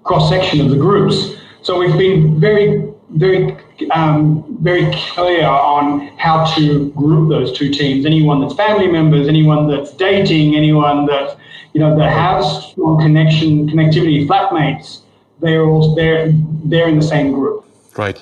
cross 0.02 0.28
section 0.28 0.60
of 0.60 0.70
the 0.70 0.76
groups. 0.76 1.36
So 1.62 1.78
we've 1.78 1.96
been 1.96 2.40
very, 2.40 2.92
very, 3.10 3.56
um, 3.92 4.58
very 4.60 4.92
clear 4.94 5.44
on 5.46 6.08
how 6.18 6.44
to 6.56 6.90
group 6.90 7.28
those 7.28 7.56
two 7.56 7.70
teams. 7.70 8.04
Anyone 8.04 8.40
that's 8.40 8.54
family 8.54 8.88
members, 8.88 9.28
anyone 9.28 9.68
that's 9.68 9.92
dating, 9.92 10.56
anyone 10.56 11.06
that 11.06 11.38
you 11.72 11.80
know 11.80 11.96
that 11.96 12.10
has 12.10 12.70
strong 12.70 13.00
connection, 13.00 13.68
connectivity, 13.68 14.26
flatmates. 14.26 15.02
They're 15.40 15.64
all 15.64 15.94
they're 15.94 16.32
they're 16.64 16.88
in 16.88 16.96
the 16.98 17.06
same 17.06 17.32
group. 17.32 17.64
Right. 17.96 18.20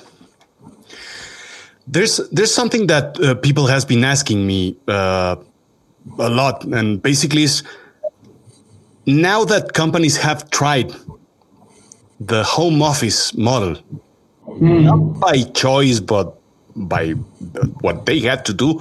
There's 1.91 2.17
there's 2.29 2.53
something 2.53 2.85
that 2.87 3.19
uh, 3.19 3.33
people 3.35 3.65
has 3.65 3.83
been 3.83 4.03
asking 4.03 4.45
me 4.45 4.77
uh, 4.87 5.37
a 6.19 6.29
lot, 6.29 6.63
and 6.63 7.01
basically 7.01 7.43
is 7.43 7.63
now 9.07 9.43
that 9.45 9.73
companies 9.73 10.15
have 10.17 10.49
tried 10.51 10.93
the 12.19 12.43
home 12.43 12.83
office 12.83 13.33
model, 13.33 13.75
mm. 14.47 14.83
not 14.83 15.19
by 15.19 15.41
choice 15.53 15.99
but 15.99 16.39
by 16.75 17.11
what 17.81 18.05
they 18.05 18.19
had 18.19 18.45
to 18.45 18.53
do. 18.53 18.79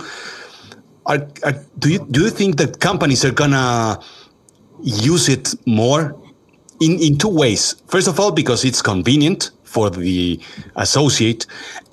Are, 1.07 1.27
are, 1.45 1.55
do 1.79 1.91
you 1.91 2.07
do 2.11 2.25
you 2.25 2.31
think 2.31 2.59
that 2.59 2.81
companies 2.81 3.25
are 3.25 3.33
gonna 3.33 4.01
use 4.83 5.31
it 5.31 5.55
more 5.67 6.15
in 6.81 6.99
in 6.99 7.17
two 7.17 7.29
ways? 7.31 7.77
First 7.87 8.07
of 8.07 8.21
all, 8.21 8.33
because 8.33 8.67
it's 8.67 8.83
convenient 8.83 9.51
for 9.65 9.89
the 9.89 10.41
associate, 10.77 11.47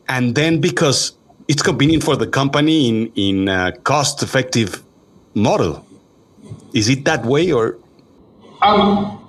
and 0.07 0.35
then 0.35 0.59
because 0.59 1.13
it's 1.47 1.61
convenient 1.61 2.03
for 2.03 2.15
the 2.15 2.27
company 2.27 2.89
in 2.89 3.11
in 3.15 3.47
a 3.47 3.71
cost 3.83 4.23
effective 4.23 4.83
model. 5.33 5.85
Is 6.73 6.89
it 6.89 7.05
that 7.05 7.25
way 7.25 7.51
or? 7.51 7.77
Um, 8.61 9.19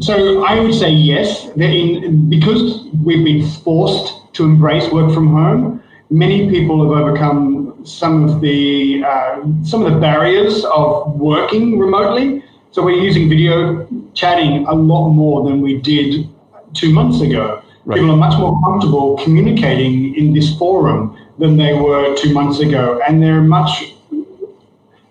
so 0.00 0.44
I 0.44 0.60
would 0.60 0.74
say 0.74 0.90
yes. 0.90 1.48
In, 1.56 2.28
because 2.28 2.84
we've 3.04 3.24
been 3.24 3.46
forced 3.64 4.32
to 4.34 4.44
embrace 4.44 4.90
work 4.92 5.12
from 5.12 5.28
home, 5.28 5.82
many 6.10 6.48
people 6.50 6.82
have 6.82 6.92
overcome 6.92 7.84
some 7.84 8.28
of 8.28 8.40
the 8.40 9.02
uh, 9.04 9.42
some 9.64 9.84
of 9.84 9.92
the 9.92 9.98
barriers 9.98 10.64
of 10.64 11.14
working 11.18 11.78
remotely. 11.78 12.42
So 12.72 12.82
we're 12.82 13.00
using 13.00 13.28
video 13.28 13.86
chatting 14.14 14.66
a 14.66 14.74
lot 14.74 15.08
more 15.10 15.48
than 15.48 15.62
we 15.62 15.80
did 15.80 16.28
two 16.74 16.92
months 16.92 17.20
ago. 17.20 17.62
Right. 17.86 18.00
People 18.00 18.10
are 18.10 18.16
much 18.16 18.36
more 18.36 18.60
comfortable 18.64 19.16
communicating 19.18 20.16
in 20.16 20.32
this 20.32 20.56
forum 20.58 21.16
than 21.38 21.56
they 21.56 21.72
were 21.72 22.16
two 22.16 22.32
months 22.32 22.58
ago, 22.58 23.00
and 23.06 23.22
they're 23.22 23.40
much 23.40 23.94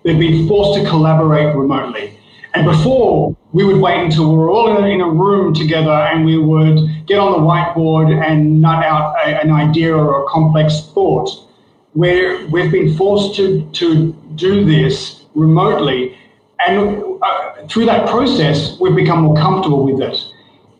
they've 0.03 0.19
been 0.19 0.45
forced 0.45 0.81
to 0.81 0.85
collaborate 0.85 1.55
remotely. 1.55 2.19
And 2.53 2.65
before, 2.65 3.35
we 3.53 3.63
would 3.63 3.77
wait 3.77 4.03
until 4.03 4.29
we 4.29 4.37
were 4.37 4.49
all 4.49 4.83
in 4.83 4.99
a, 4.99 5.09
room 5.09 5.53
together 5.53 5.89
and 5.89 6.25
we 6.25 6.37
would 6.37 7.05
get 7.07 7.17
on 7.17 7.31
the 7.31 7.37
whiteboard 7.37 8.13
and 8.13 8.61
nut 8.61 8.83
out 8.83 9.15
a, 9.25 9.41
an 9.41 9.51
idea 9.51 9.95
or 9.95 10.23
a 10.23 10.27
complex 10.27 10.81
thought. 10.93 11.29
Where 11.93 12.45
we've 12.47 12.73
been 12.73 12.93
forced 12.97 13.37
to, 13.37 13.69
to 13.71 14.11
do 14.35 14.65
this 14.65 15.23
remotely, 15.33 16.17
and 16.67 17.03
uh, 17.21 17.67
through 17.69 17.85
that 17.85 18.09
process, 18.09 18.77
we've 18.81 18.95
become 18.95 19.21
more 19.21 19.35
comfortable 19.37 19.85
with 19.85 20.01
it. 20.01 20.17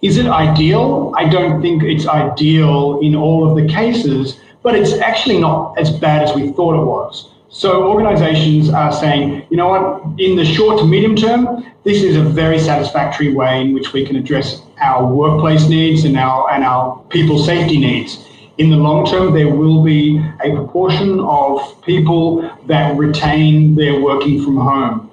Is 0.02 0.18
it 0.18 0.28
ideal? 0.28 1.14
I 1.18 1.28
don't 1.28 1.62
think 1.62 1.84
it's 1.84 2.08
ideal 2.08 3.00
in 3.02 3.16
all 3.16 3.50
of 3.50 3.56
the 3.56 3.68
cases, 3.72 4.38
but 4.62 4.76
it's 4.76 4.94
actually 4.94 5.40
not 5.40 5.78
as 5.78 5.90
bad 5.92 6.24
as 6.24 6.36
we 6.36 6.52
thought 6.52 6.76
it 6.76 6.86
was. 6.86 7.32
So 7.50 7.88
organizations 7.88 8.70
are 8.70 8.92
saying, 8.92 9.48
you 9.50 9.56
know 9.56 9.70
what, 9.70 10.20
in 10.20 10.36
the 10.36 10.44
short 10.44 10.80
to 10.80 10.86
medium 10.86 11.16
term, 11.16 11.66
this 11.86 12.04
is 12.04 12.18
a 12.18 12.22
very 12.22 12.60
satisfactory 12.60 13.34
way 13.34 13.62
in 13.62 13.74
which 13.74 13.94
we 13.94 14.06
can 14.06 14.18
address 14.18 14.62
our 14.82 15.06
workplace 15.06 15.70
needs 15.70 16.04
and 16.04 16.18
our 16.18 16.52
and 16.52 16.66
our 16.66 17.00
people 17.10 17.42
safety 17.42 17.78
needs. 17.80 18.28
In 18.58 18.70
the 18.70 18.76
long 18.76 19.06
term, 19.06 19.34
there 19.34 19.48
will 19.50 19.84
be 19.84 20.18
a 20.44 20.52
proportion 20.54 21.22
of 21.22 21.82
people 21.84 22.42
that 22.68 22.98
retain 22.98 23.76
their 23.76 24.02
working 24.02 24.44
from 24.44 24.58
home. 24.58 25.10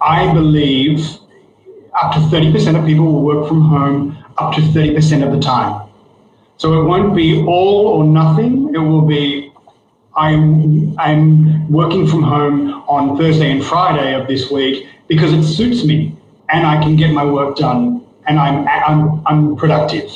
I 0.00 0.32
believe 0.34 1.18
up 1.94 2.12
to 2.12 2.20
30% 2.20 2.78
of 2.78 2.84
people 2.84 3.06
will 3.12 3.22
work 3.22 3.48
from 3.48 3.62
home 3.62 4.17
up 4.38 4.54
to 4.54 4.60
30% 4.60 5.26
of 5.26 5.32
the 5.32 5.40
time. 5.40 5.88
So 6.56 6.80
it 6.80 6.84
won't 6.84 7.14
be 7.14 7.44
all 7.44 7.88
or 7.88 8.04
nothing. 8.04 8.74
It 8.74 8.78
will 8.78 9.02
be 9.02 9.52
I'm, 10.16 10.98
I'm 10.98 11.70
working 11.70 12.06
from 12.06 12.22
home 12.24 12.82
on 12.88 13.16
Thursday 13.16 13.52
and 13.52 13.64
Friday 13.64 14.14
of 14.14 14.26
this 14.26 14.50
week 14.50 14.88
because 15.06 15.32
it 15.32 15.44
suits 15.44 15.84
me 15.84 16.16
and 16.50 16.66
I 16.66 16.82
can 16.82 16.96
get 16.96 17.12
my 17.12 17.24
work 17.24 17.56
done 17.56 18.04
and 18.26 18.38
I'm, 18.38 18.66
I'm, 18.66 19.22
I'm 19.26 19.56
productive. 19.56 20.10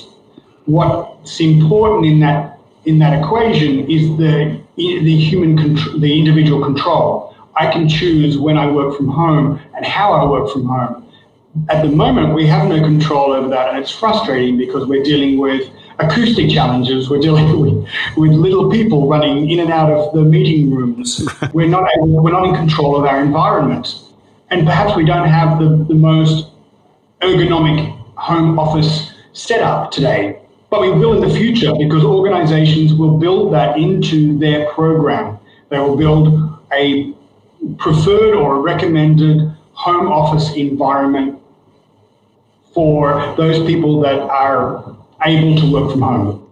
What's 0.66 1.38
important 1.38 2.06
in 2.06 2.18
that, 2.20 2.58
in 2.84 2.98
that 2.98 3.22
equation 3.22 3.88
is 3.88 4.08
the, 4.18 4.60
the 4.76 5.16
human, 5.16 5.56
control, 5.56 6.00
the 6.00 6.18
individual 6.18 6.64
control. 6.64 7.36
I 7.54 7.70
can 7.70 7.88
choose 7.88 8.38
when 8.38 8.58
I 8.58 8.68
work 8.68 8.96
from 8.96 9.08
home 9.08 9.60
and 9.76 9.86
how 9.86 10.12
I 10.14 10.24
work 10.24 10.52
from 10.52 10.66
home. 10.66 11.01
At 11.68 11.82
the 11.82 11.90
moment, 11.90 12.34
we 12.34 12.46
have 12.46 12.66
no 12.68 12.80
control 12.80 13.32
over 13.32 13.46
that, 13.48 13.68
and 13.68 13.78
it's 13.78 13.90
frustrating 13.90 14.56
because 14.56 14.86
we're 14.86 15.02
dealing 15.02 15.36
with 15.36 15.68
acoustic 15.98 16.48
challenges. 16.48 17.10
We're 17.10 17.20
dealing 17.20 17.60
with, 17.60 17.86
with 18.16 18.30
little 18.30 18.70
people 18.70 19.06
running 19.06 19.50
in 19.50 19.60
and 19.60 19.70
out 19.70 19.90
of 19.90 20.14
the 20.14 20.22
meeting 20.22 20.74
rooms. 20.74 21.28
we're 21.52 21.68
not 21.68 21.90
able, 21.94 22.22
we're 22.22 22.32
not 22.32 22.46
in 22.48 22.54
control 22.54 22.96
of 22.96 23.04
our 23.04 23.22
environment, 23.22 24.02
and 24.50 24.66
perhaps 24.66 24.96
we 24.96 25.04
don't 25.04 25.28
have 25.28 25.58
the, 25.58 25.84
the 25.88 25.94
most 25.94 26.48
ergonomic 27.20 27.98
home 28.16 28.58
office 28.58 29.12
setup 29.34 29.90
today. 29.90 30.40
But 30.70 30.80
we 30.80 30.90
will 30.90 31.22
in 31.22 31.28
the 31.28 31.34
future 31.36 31.74
because 31.76 32.02
organizations 32.02 32.94
will 32.94 33.18
build 33.18 33.52
that 33.52 33.76
into 33.76 34.38
their 34.38 34.70
program. 34.70 35.38
They 35.68 35.78
will 35.78 35.98
build 35.98 36.58
a 36.72 37.12
preferred 37.76 38.34
or 38.34 38.56
a 38.56 38.60
recommended 38.60 39.54
home 39.74 40.10
office 40.10 40.54
environment 40.54 41.41
for 42.74 43.34
those 43.36 43.64
people 43.66 44.00
that 44.00 44.18
are 44.20 44.96
able 45.24 45.56
to 45.56 45.72
work 45.72 45.90
from 45.90 46.02
home. 46.02 46.42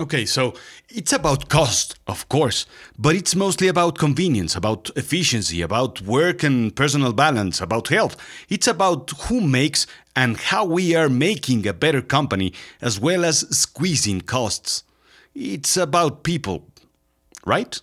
Okay, 0.00 0.24
so 0.24 0.54
it's 0.88 1.12
about 1.12 1.50
cost, 1.50 1.96
of 2.06 2.26
course, 2.30 2.64
but 2.98 3.14
it's 3.14 3.36
mostly 3.36 3.68
about 3.68 3.98
convenience, 3.98 4.56
about 4.56 4.90
efficiency, 4.96 5.60
about 5.60 6.00
work 6.00 6.42
and 6.42 6.74
personal 6.74 7.12
balance, 7.12 7.60
about 7.60 7.88
health. 7.88 8.16
It's 8.48 8.66
about 8.66 9.10
who 9.24 9.42
makes 9.42 9.86
and 10.16 10.38
how 10.38 10.64
we 10.64 10.94
are 10.94 11.10
making 11.10 11.66
a 11.66 11.74
better 11.74 12.00
company, 12.00 12.54
as 12.80 12.98
well 12.98 13.22
as 13.22 13.40
squeezing 13.56 14.22
costs. 14.22 14.82
It's 15.34 15.76
about 15.76 16.22
people, 16.24 16.66
right? 17.44 17.78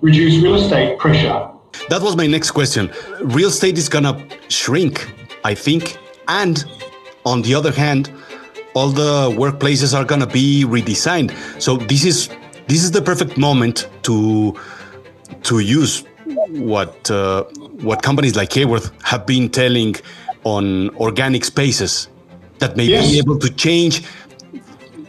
Reduce 0.00 0.40
real 0.40 0.54
estate 0.54 0.98
pressure. 1.00 1.48
That 1.88 2.00
was 2.00 2.16
my 2.16 2.28
next 2.28 2.52
question. 2.52 2.92
Real 3.20 3.48
estate 3.48 3.76
is 3.76 3.88
gonna 3.88 4.24
shrink, 4.48 5.10
I 5.42 5.54
think, 5.54 5.98
and 6.28 6.64
on 7.24 7.42
the 7.42 7.54
other 7.54 7.72
hand, 7.72 8.10
all 8.74 8.88
the 8.88 9.30
workplaces 9.30 9.96
are 9.96 10.04
gonna 10.04 10.26
be 10.26 10.64
redesigned. 10.64 11.32
So 11.60 11.76
this 11.76 12.04
is 12.04 12.28
this 12.66 12.82
is 12.82 12.90
the 12.90 13.02
perfect 13.02 13.36
moment 13.36 13.88
to 14.02 14.58
to 15.44 15.58
use 15.60 16.04
what 16.48 17.10
uh, 17.10 17.44
what 17.82 18.02
companies 18.02 18.36
like 18.36 18.52
Haworth 18.52 18.90
have 19.02 19.26
been 19.26 19.48
telling 19.48 19.96
on 20.44 20.90
organic 20.96 21.44
spaces 21.44 22.08
that 22.58 22.76
may 22.76 22.84
yes. 22.84 23.10
be 23.10 23.18
able 23.18 23.38
to 23.38 23.52
change 23.54 24.02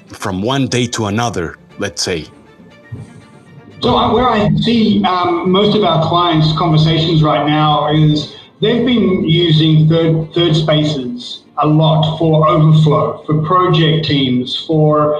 from 0.07 0.41
one 0.41 0.67
day 0.67 0.87
to 0.87 1.05
another. 1.05 1.57
Let's 1.77 2.01
say. 2.01 2.27
So 3.81 3.97
uh, 3.97 4.13
where 4.13 4.29
I 4.29 4.49
see 4.55 5.03
um, 5.03 5.51
most 5.51 5.75
of 5.75 5.83
our 5.83 6.07
clients' 6.07 6.57
conversations 6.57 7.21
right 7.21 7.45
now 7.45 7.89
is 7.93 8.35
they've 8.65 8.85
been 8.85 9.23
using 9.23 9.87
third 9.87 10.33
third 10.33 10.55
spaces 10.55 11.43
a 11.59 11.67
lot 11.67 12.17
for 12.17 12.47
overflow, 12.47 13.23
for 13.25 13.41
project 13.43 14.05
teams, 14.05 14.65
for 14.65 15.15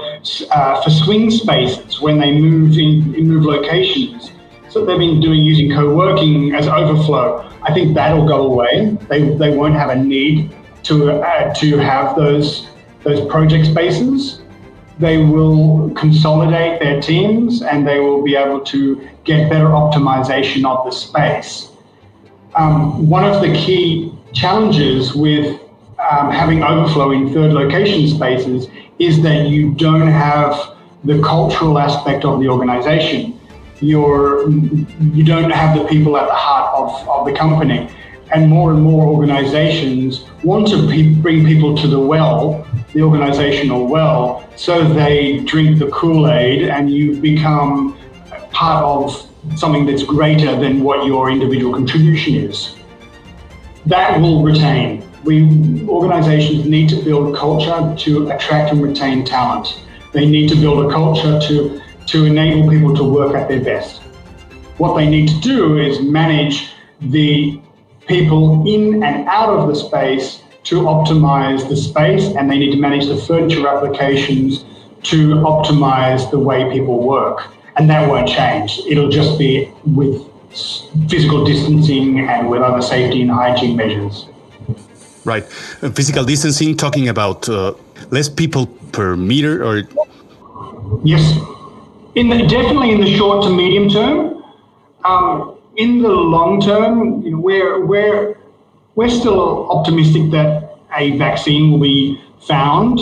uh, 0.51 0.81
for 0.81 0.89
swing 0.89 1.29
spaces 1.31 2.01
when 2.01 2.19
they 2.19 2.31
move 2.31 2.77
in, 2.77 3.11
move 3.27 3.45
locations. 3.45 4.31
So 4.69 4.83
they've 4.83 4.97
been 4.97 5.21
doing 5.21 5.39
using 5.39 5.71
co-working 5.71 6.53
as 6.55 6.67
overflow. 6.67 7.49
I 7.61 7.73
think 7.73 7.95
that'll 7.95 8.27
go 8.27 8.47
away. 8.47 8.97
They, 9.07 9.29
they 9.35 9.55
won't 9.55 9.75
have 9.75 9.89
a 9.89 9.95
need 9.95 10.53
to 10.83 11.11
uh, 11.11 11.53
to 11.53 11.77
have 11.77 12.15
those 12.15 12.67
those 13.03 13.25
project 13.29 13.67
spaces. 13.67 14.41
They 14.97 15.17
will 15.17 15.91
consolidate 15.91 16.79
their 16.79 16.99
teams 17.01 17.61
and 17.61 17.87
they 17.87 17.99
will 17.99 18.23
be 18.23 18.35
able 18.35 18.61
to 18.61 19.07
get 19.23 19.49
better 19.49 19.67
optimization 19.67 20.65
of 20.65 20.85
the 20.85 20.91
space. 20.91 21.74
Um, 22.55 23.09
one 23.09 23.25
of 23.25 23.41
the 23.41 23.53
key 23.53 24.13
challenges 24.33 25.13
with 25.13 25.59
um, 25.99 26.31
having 26.31 26.63
overflow 26.63 27.11
in 27.11 27.33
third 27.33 27.51
location 27.51 28.07
spaces 28.07 28.67
is 28.97 29.21
that 29.23 29.47
you 29.47 29.73
don't 29.73 30.07
have 30.07 30.75
the 31.03 31.21
cultural 31.21 31.77
aspect 31.77 32.23
of 32.23 32.39
the 32.39 32.47
organization. 32.47 33.39
You're, 33.81 34.49
you 34.49 35.23
don't 35.23 35.51
have 35.51 35.77
the 35.77 35.83
people 35.85 36.15
at 36.15 36.27
the 36.27 36.33
heart 36.33 36.73
of, 36.75 37.09
of 37.09 37.25
the 37.25 37.33
company. 37.33 37.89
And 38.33 38.49
more 38.49 38.71
and 38.71 38.81
more 38.81 39.05
organizations 39.05 40.25
want 40.43 40.67
to 40.69 40.87
pe- 40.87 41.13
bring 41.13 41.45
people 41.45 41.75
to 41.77 41.87
the 41.87 41.99
well, 41.99 42.65
the 42.93 43.01
organizational 43.01 43.85
well, 43.85 44.49
so 44.55 44.87
they 44.93 45.39
drink 45.39 45.79
the 45.79 45.87
Kool 45.89 46.31
Aid 46.31 46.63
and 46.63 46.89
you 46.89 47.19
become 47.19 47.97
part 48.51 48.83
of 48.83 49.29
something 49.55 49.85
that's 49.85 50.03
greater 50.03 50.55
than 50.59 50.83
what 50.83 51.05
your 51.05 51.29
individual 51.29 51.73
contribution 51.73 52.35
is. 52.35 52.75
That 53.85 54.19
will 54.19 54.43
retain 54.43 55.05
we 55.25 55.87
organizations 55.87 56.65
need 56.65 56.87
to 56.89 57.01
build 57.03 57.35
culture 57.35 57.95
to 57.97 58.29
attract 58.29 58.71
and 58.71 58.81
retain 58.81 59.25
talent. 59.25 59.81
They 60.13 60.27
need 60.27 60.49
to 60.49 60.55
build 60.55 60.85
a 60.85 60.93
culture 60.93 61.39
to, 61.47 61.81
to 62.05 62.25
enable 62.25 62.69
people 62.69 62.95
to 62.95 63.03
work 63.03 63.35
at 63.35 63.49
their 63.49 63.63
best. 63.63 64.03
What 64.77 64.95
they 64.95 65.09
need 65.09 65.27
to 65.29 65.39
do 65.39 65.77
is 65.79 65.99
manage 66.01 66.69
the 67.01 67.59
people 68.07 68.63
in 68.71 69.03
and 69.03 69.27
out 69.27 69.49
of 69.49 69.67
the 69.67 69.75
space 69.75 70.43
to 70.65 70.81
optimize 70.81 71.67
the 71.67 71.75
space, 71.75 72.35
and 72.35 72.49
they 72.49 72.57
need 72.57 72.71
to 72.71 72.79
manage 72.79 73.07
the 73.07 73.17
furniture 73.17 73.67
applications 73.67 74.63
to 75.03 75.35
optimize 75.35 76.29
the 76.29 76.39
way 76.39 76.71
people 76.71 77.03
work. 77.03 77.51
And 77.77 77.89
that 77.89 78.07
won't 78.07 78.27
change. 78.27 78.79
It'll 78.87 79.09
just 79.09 79.37
be 79.37 79.71
with 79.85 80.21
physical 81.09 81.43
distancing 81.43 82.19
and 82.19 82.49
with 82.49 82.61
other 82.61 82.81
safety 82.81 83.21
and 83.21 83.31
hygiene 83.31 83.75
measures. 83.75 84.27
Right. 85.25 85.43
Uh, 85.81 85.89
physical 85.89 86.23
distancing, 86.23 86.77
talking 86.77 87.09
about 87.09 87.49
uh, 87.49 87.73
less 88.11 88.29
people 88.29 88.67
per 88.91 89.15
meter 89.15 89.63
or. 89.63 89.83
Yes. 91.03 91.37
In 92.15 92.29
the, 92.29 92.45
definitely 92.47 92.91
in 92.91 93.01
the 93.01 93.13
short 93.17 93.43
to 93.43 93.49
medium 93.49 93.89
term. 93.89 94.43
Um, 95.03 95.57
in 95.75 96.01
the 96.01 96.09
long 96.09 96.61
term, 96.61 97.21
you 97.23 97.31
know, 97.31 97.37
we're, 97.37 97.85
we're, 97.85 98.37
we're 98.95 99.09
still 99.09 99.69
optimistic 99.69 100.31
that 100.31 100.77
a 100.95 101.17
vaccine 101.17 101.71
will 101.71 101.79
be 101.79 102.21
found 102.47 102.99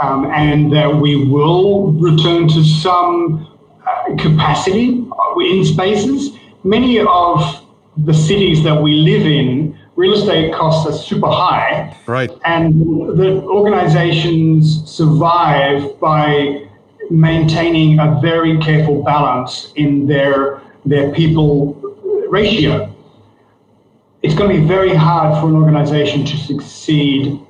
um, 0.00 0.26
and 0.26 0.72
that 0.72 0.94
we 0.94 1.24
will 1.24 1.92
return 1.92 2.48
to 2.48 2.62
some 2.64 3.48
uh, 3.86 4.16
capacity 4.16 5.06
in 5.40 5.64
spaces. 5.64 6.38
Many 6.64 7.00
of 7.00 7.66
the 7.96 8.14
cities 8.14 8.62
that 8.62 8.80
we 8.80 8.94
live 8.94 9.26
in 9.26 9.78
real 9.96 10.14
estate 10.14 10.52
costs 10.54 10.88
are 10.88 10.96
super 10.96 11.28
high. 11.28 11.96
Right. 12.06 12.30
And 12.44 12.80
the 13.18 13.42
organizations 13.42 14.90
survive 14.90 15.98
by 16.00 16.68
maintaining 17.10 17.98
a 17.98 18.18
very 18.22 18.58
careful 18.58 19.02
balance 19.02 19.72
in 19.76 20.06
their 20.06 20.62
their 20.84 21.12
people 21.12 21.74
ratio. 22.28 22.94
It's 24.22 24.34
going 24.34 24.54
to 24.54 24.60
be 24.60 24.66
very 24.66 24.94
hard 24.94 25.40
for 25.40 25.48
an 25.48 25.56
organization 25.56 26.24
to 26.24 26.36
succeed 26.36 27.40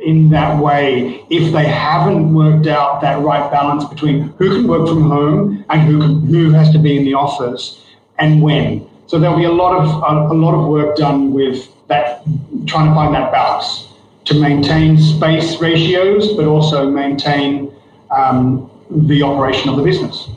in 0.00 0.30
that 0.30 0.62
way 0.62 1.24
if 1.30 1.52
they 1.52 1.66
haven't 1.66 2.32
worked 2.32 2.66
out 2.66 3.00
that 3.00 3.20
right 3.20 3.50
balance 3.50 3.84
between 3.84 4.20
who 4.38 4.48
can 4.50 4.68
work 4.68 4.86
from 4.88 5.02
home 5.08 5.64
and 5.70 5.82
who 5.82 6.00
can, 6.00 6.26
who 6.26 6.50
has 6.50 6.70
to 6.70 6.78
be 6.78 6.96
in 6.96 7.04
the 7.04 7.14
office 7.14 7.84
and 8.18 8.42
when. 8.42 8.88
So 9.06 9.18
there'll 9.18 9.38
be 9.38 9.44
a 9.44 9.52
lot 9.52 9.76
of 9.76 9.88
a, 10.02 10.32
a 10.32 10.36
lot 10.36 10.54
of 10.54 10.68
work 10.68 10.96
done 10.96 11.32
with 11.32 11.68
that 11.88 12.22
trying 12.66 12.88
to 12.88 12.94
find 12.94 13.14
that 13.14 13.32
balance 13.32 13.88
to 14.26 14.34
maintain 14.38 14.98
space 14.98 15.58
ratios, 15.60 16.34
but 16.34 16.44
also 16.44 16.90
maintain 16.90 17.72
um, 18.10 18.70
the 18.90 19.22
operation 19.22 19.70
of 19.70 19.76
the 19.76 19.82
business. 19.82 20.28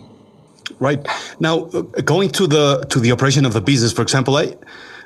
Right 0.80 1.06
now, 1.40 1.66
uh, 1.66 1.82
going 2.04 2.30
to 2.32 2.48
the 2.48 2.86
to 2.90 3.00
the 3.00 3.12
operation 3.12 3.46
of 3.46 3.54
the 3.54 3.62
business, 3.62 3.92
for 3.92 4.02
example, 4.02 4.38
I, 4.38 4.56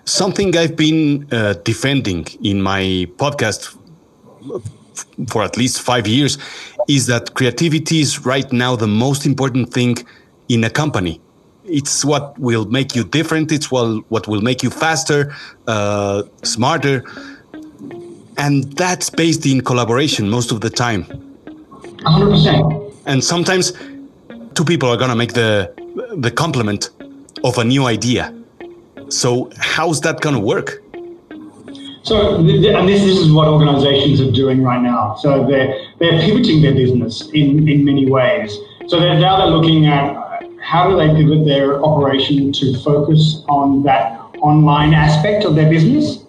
something 0.05 0.55
I've 0.55 0.75
been 0.75 1.27
uh, 1.31 1.53
defending 1.63 2.27
in 2.43 2.61
my 2.61 3.07
podcast 3.17 3.75
for 5.27 5.43
at 5.43 5.57
least 5.57 5.81
five 5.81 6.07
years 6.07 6.37
is 6.87 7.07
that 7.07 7.33
creativity 7.33 7.99
is 7.99 8.25
right 8.25 8.51
now 8.53 8.75
the 8.75 8.87
most 8.87 9.25
important 9.25 9.73
thing 9.73 9.97
in 10.47 10.63
a 10.63 10.69
company 10.69 11.19
it's 11.67 12.05
what 12.05 12.37
will 12.39 12.65
make 12.65 12.95
you 12.95 13.03
different. 13.03 13.51
It's 13.51 13.71
what, 13.71 14.03
what 14.09 14.27
will 14.27 14.41
make 14.41 14.63
you 14.63 14.69
faster, 14.69 15.33
uh, 15.67 16.23
smarter. 16.43 17.03
And 18.37 18.65
that's 18.73 19.09
based 19.09 19.45
in 19.45 19.61
collaboration 19.61 20.29
most 20.29 20.51
of 20.51 20.61
the 20.61 20.69
time. 20.69 21.05
100%. 21.05 22.93
And 23.05 23.23
sometimes 23.23 23.73
two 24.53 24.65
people 24.65 24.89
are 24.89 24.97
going 24.97 25.09
to 25.09 25.15
make 25.15 25.33
the, 25.33 25.73
the 26.17 26.31
complement 26.31 26.89
of 27.43 27.57
a 27.57 27.63
new 27.63 27.85
idea. 27.85 28.33
So, 29.09 29.51
how's 29.57 30.01
that 30.01 30.21
going 30.21 30.35
to 30.35 30.41
work? 30.41 30.81
So, 32.05 32.35
and 32.35 32.47
this, 32.47 33.01
this 33.01 33.17
is 33.17 33.31
what 33.31 33.47
organizations 33.47 34.21
are 34.21 34.31
doing 34.31 34.61
right 34.61 34.81
now. 34.81 35.15
So, 35.15 35.45
they're, 35.47 35.75
they're 35.99 36.21
pivoting 36.21 36.61
their 36.61 36.75
business 36.75 37.27
in, 37.33 37.67
in 37.67 37.83
many 37.83 38.09
ways. 38.09 38.55
So, 38.87 38.99
they're, 38.99 39.19
now 39.19 39.37
they're 39.37 39.47
looking 39.47 39.87
at 39.87 40.25
how 40.61 40.89
do 40.89 40.97
they 40.97 41.07
pivot 41.15 41.45
their 41.45 41.83
operation 41.83 42.51
to 42.53 42.77
focus 42.79 43.43
on 43.49 43.81
that 43.83 44.19
online 44.39 44.93
aspect 44.93 45.45
of 45.45 45.55
their 45.55 45.69
business? 45.69 46.25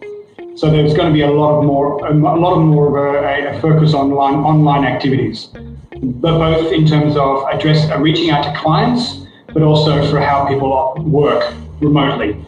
So 0.56 0.70
there's 0.70 0.94
going 0.94 1.08
to 1.08 1.12
be 1.12 1.20
a 1.20 1.30
lot 1.30 1.58
of 1.58 1.64
more, 1.64 2.06
a 2.06 2.14
lot 2.14 2.56
of 2.56 2.62
more 2.62 2.86
of 2.88 3.14
a, 3.24 3.56
a 3.56 3.60
focus 3.60 3.92
on 3.92 4.12
online, 4.12 4.44
online 4.44 4.84
activities, 4.86 5.48
but 5.52 6.38
both 6.38 6.72
in 6.72 6.86
terms 6.86 7.16
of 7.16 7.46
address 7.52 7.90
uh, 7.90 7.98
reaching 7.98 8.30
out 8.30 8.42
to 8.44 8.58
clients, 8.58 9.26
but 9.52 9.62
also 9.62 10.10
for 10.10 10.18
how 10.18 10.46
people 10.46 10.94
work 10.98 11.52
remotely. 11.80 12.42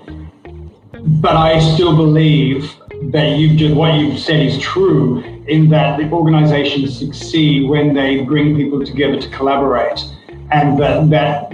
But 1.20 1.36
I 1.36 1.58
still 1.74 1.94
believe 1.94 2.77
that 3.02 3.38
you've 3.38 3.56
just, 3.56 3.74
what 3.74 3.94
you've 3.94 4.18
said 4.18 4.44
is 4.44 4.58
true 4.58 5.22
in 5.46 5.68
that 5.70 5.98
the 5.98 6.11
organizations 6.11 6.98
succeed 6.98 7.68
when 7.68 7.94
they 7.94 8.22
bring 8.22 8.56
people 8.56 8.84
together 8.84 9.20
to 9.20 9.28
collaborate 9.30 10.04
and 10.50 10.78
that, 10.78 11.11
that 11.11 11.50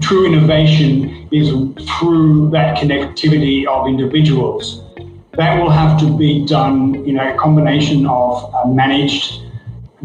true 0.00 0.26
innovation 0.26 1.28
is 1.30 1.50
through 1.98 2.50
that 2.50 2.76
connectivity 2.76 3.66
of 3.66 3.86
individuals. 3.86 4.82
That 5.32 5.60
will 5.60 5.70
have 5.70 6.00
to 6.00 6.16
be 6.16 6.46
done 6.46 6.96
in 7.06 7.18
a 7.18 7.36
combination 7.36 8.06
of 8.06 8.52
a 8.64 8.68
managed 8.68 9.42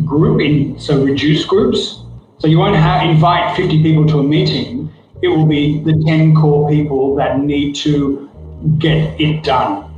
group, 0.05 0.41
in, 0.41 0.77
so 0.79 1.03
reduced 1.03 1.47
groups. 1.47 2.01
So 2.39 2.47
you 2.47 2.59
won't 2.59 2.75
have, 2.75 3.09
invite 3.09 3.55
50 3.55 3.81
people 3.81 4.05
to 4.07 4.19
a 4.19 4.23
meeting. 4.23 4.93
It 5.21 5.29
will 5.29 5.45
be 5.45 5.79
the 5.79 6.03
10 6.05 6.35
core 6.35 6.69
people 6.69 7.15
that 7.15 7.39
need 7.39 7.75
to 7.77 8.29
get 8.77 9.19
it 9.19 9.43
done. 9.43 9.94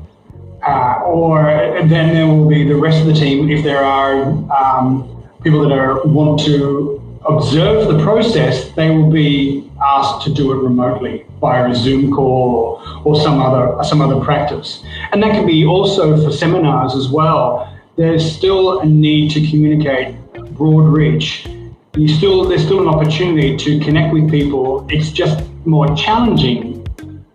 Uh, 0.68 1.02
or 1.06 1.44
then 1.88 2.14
there 2.14 2.28
will 2.28 2.48
be 2.48 2.68
the 2.68 2.76
rest 2.76 3.00
of 3.00 3.08
the 3.08 3.14
team 3.14 3.50
if 3.50 3.64
there 3.64 3.86
are 3.86 4.24
um, 4.52 5.24
people 5.42 5.62
that 5.62 5.72
are 5.72 6.04
want 6.04 6.38
to 6.42 7.02
observe 7.26 7.88
the 7.88 8.04
process, 8.04 8.70
they 8.72 8.90
will 8.90 9.10
be 9.10 9.72
asked 9.82 10.26
to 10.26 10.34
do 10.34 10.52
it 10.52 10.58
remotely 10.62 11.26
via 11.40 11.70
a 11.70 11.74
Zoom 11.74 12.12
call 12.12 12.82
or, 13.06 13.14
or 13.14 13.22
some 13.22 13.42
other 13.42 13.82
some 13.84 14.02
other 14.02 14.20
practice. 14.20 14.84
And 15.14 15.24
that 15.24 15.32
can 15.32 15.46
be 15.46 15.66
also 15.66 16.22
for 16.22 16.34
seminars 16.34 16.96
as 16.96 17.08
well. 17.08 17.74
There's 17.96 18.30
still 18.30 18.82
a 18.82 18.86
need 18.86 19.32
to 19.32 19.48
communicate 19.50 20.16
broad 20.54 20.92
reach. 20.92 21.48
You 21.96 22.10
still 22.10 22.46
there's 22.46 22.66
still 22.66 22.82
an 22.82 22.90
opportunity 22.90 23.56
to 23.56 23.80
connect 23.80 24.14
with 24.14 24.30
people. 24.30 24.86
It's 24.90 25.12
just 25.12 25.46
more 25.66 25.88
challenging 25.96 26.86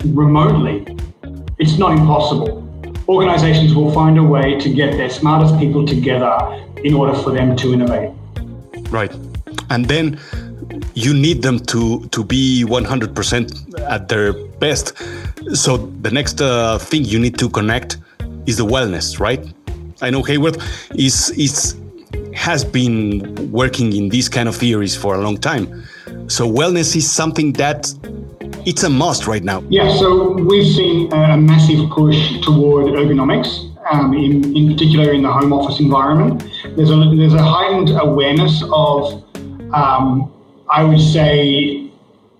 remotely. 0.04 0.98
It's 1.58 1.78
not 1.78 1.92
impossible. 1.92 2.61
Organizations 3.12 3.74
will 3.74 3.92
find 3.92 4.18
a 4.18 4.22
way 4.22 4.58
to 4.58 4.72
get 4.72 4.92
their 4.92 5.10
smartest 5.10 5.58
people 5.58 5.86
together 5.86 6.34
in 6.84 6.94
order 6.94 7.14
for 7.14 7.30
them 7.30 7.56
to 7.56 7.72
innovate. 7.72 8.10
Right 8.90 9.12
and 9.72 9.86
then 9.86 10.20
you 10.94 11.14
need 11.14 11.42
them 11.42 11.58
to 11.58 12.06
to 12.08 12.22
be 12.24 12.64
100% 12.66 13.80
at 13.88 14.08
their 14.08 14.32
best 14.64 14.96
so 15.54 15.76
the 16.02 16.10
next 16.10 16.40
uh, 16.40 16.78
thing 16.78 17.04
you 17.04 17.18
need 17.18 17.38
to 17.38 17.48
connect 17.48 17.96
is 18.46 18.56
the 18.58 18.66
wellness 18.66 19.18
right 19.18 19.42
I 20.02 20.10
know 20.10 20.22
Haworth 20.22 20.58
is 20.94 21.30
is 21.30 21.76
has 22.34 22.64
been 22.64 23.50
working 23.52 23.92
in 23.94 24.08
these 24.08 24.28
kind 24.28 24.48
of 24.48 24.56
theories 24.56 24.96
for 24.96 25.14
a 25.14 25.20
long 25.20 25.36
time. 25.36 25.84
So 26.28 26.50
wellness 26.50 26.96
is 26.96 27.08
something 27.08 27.52
that 27.52 27.94
it's 28.64 28.82
a 28.82 28.90
must 28.90 29.26
right 29.26 29.42
now. 29.42 29.62
Yeah, 29.68 29.94
so 29.96 30.32
we've 30.32 30.66
seen 30.66 31.12
a 31.12 31.36
massive 31.36 31.90
push 31.90 32.40
toward 32.42 32.86
ergonomics, 32.86 33.70
um, 33.90 34.14
in, 34.14 34.56
in 34.56 34.72
particular 34.72 35.12
in 35.12 35.22
the 35.22 35.32
home 35.32 35.52
office 35.52 35.80
environment. 35.80 36.44
There's 36.76 36.90
a, 36.90 37.14
there's 37.16 37.34
a 37.34 37.42
heightened 37.42 37.90
awareness 37.90 38.62
of, 38.72 39.24
um, 39.72 40.32
I 40.70 40.84
would 40.84 41.00
say, 41.00 41.90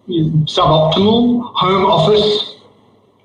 suboptimal 0.09 1.53
home 1.55 1.87
office 1.87 2.57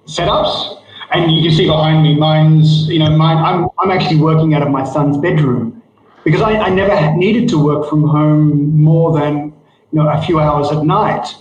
setups. 0.05 0.81
And 1.11 1.31
you 1.31 1.47
can 1.47 1.57
see 1.57 1.67
behind 1.67 2.03
me, 2.03 2.15
mine's, 2.15 2.87
you 2.89 2.99
know, 2.99 3.09
mine, 3.15 3.37
I'm, 3.37 3.69
I'm 3.79 3.91
actually 3.91 4.19
working 4.19 4.53
out 4.53 4.61
of 4.61 4.69
my 4.69 4.83
son's 4.83 5.17
bedroom 5.17 5.81
because 6.25 6.41
I, 6.41 6.57
I 6.57 6.69
never 6.69 7.15
needed 7.15 7.47
to 7.49 7.63
work 7.63 7.89
from 7.89 8.03
home 8.03 8.77
more 8.77 9.17
than, 9.17 9.53
you 9.91 10.03
know, 10.03 10.09
a 10.09 10.21
few 10.23 10.39
hours 10.39 10.69
at 10.71 10.83
night. 10.83 11.33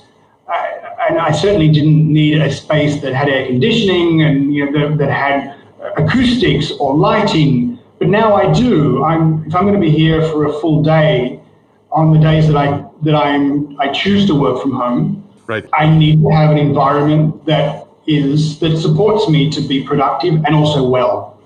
And 1.09 1.19
I 1.19 1.33
certainly 1.33 1.69
didn't 1.69 2.13
need 2.13 2.41
a 2.41 2.51
space 2.51 3.01
that 3.03 3.15
had 3.15 3.29
air 3.29 3.47
conditioning 3.47 4.23
and, 4.23 4.55
you 4.55 4.71
know, 4.71 4.91
that, 4.91 4.99
that 4.99 5.11
had 5.11 5.57
acoustics 5.97 6.73
or 6.73 6.97
lighting. 6.97 7.79
But 7.99 8.09
now 8.09 8.35
I 8.35 8.53
do. 8.53 9.03
I'm, 9.05 9.47
if 9.47 9.55
I'm 9.55 9.65
going 9.65 9.75
to 9.75 9.81
be 9.81 9.91
here 9.91 10.23
for 10.31 10.47
a 10.47 10.53
full 10.61 10.83
day, 10.83 11.41
on 11.97 12.13
the 12.13 12.21
days 12.21 12.47
that 12.47 12.57
I 12.57 12.85
that 13.03 13.15
I'm 13.15 13.79
I 13.81 13.89
choose 13.89 14.27
to 14.27 14.35
work 14.35 14.61
from 14.61 14.73
home, 14.73 15.25
right. 15.47 15.65
I 15.73 15.89
need 15.89 16.21
to 16.23 16.29
have 16.31 16.51
an 16.51 16.59
environment 16.59 17.45
that 17.47 17.87
is 18.07 18.59
that 18.61 18.77
supports 18.79 19.29
me 19.29 19.51
to 19.51 19.61
be 19.61 19.83
productive 19.83 20.35
and 20.45 20.55
also 20.55 20.89
well. 20.89 21.41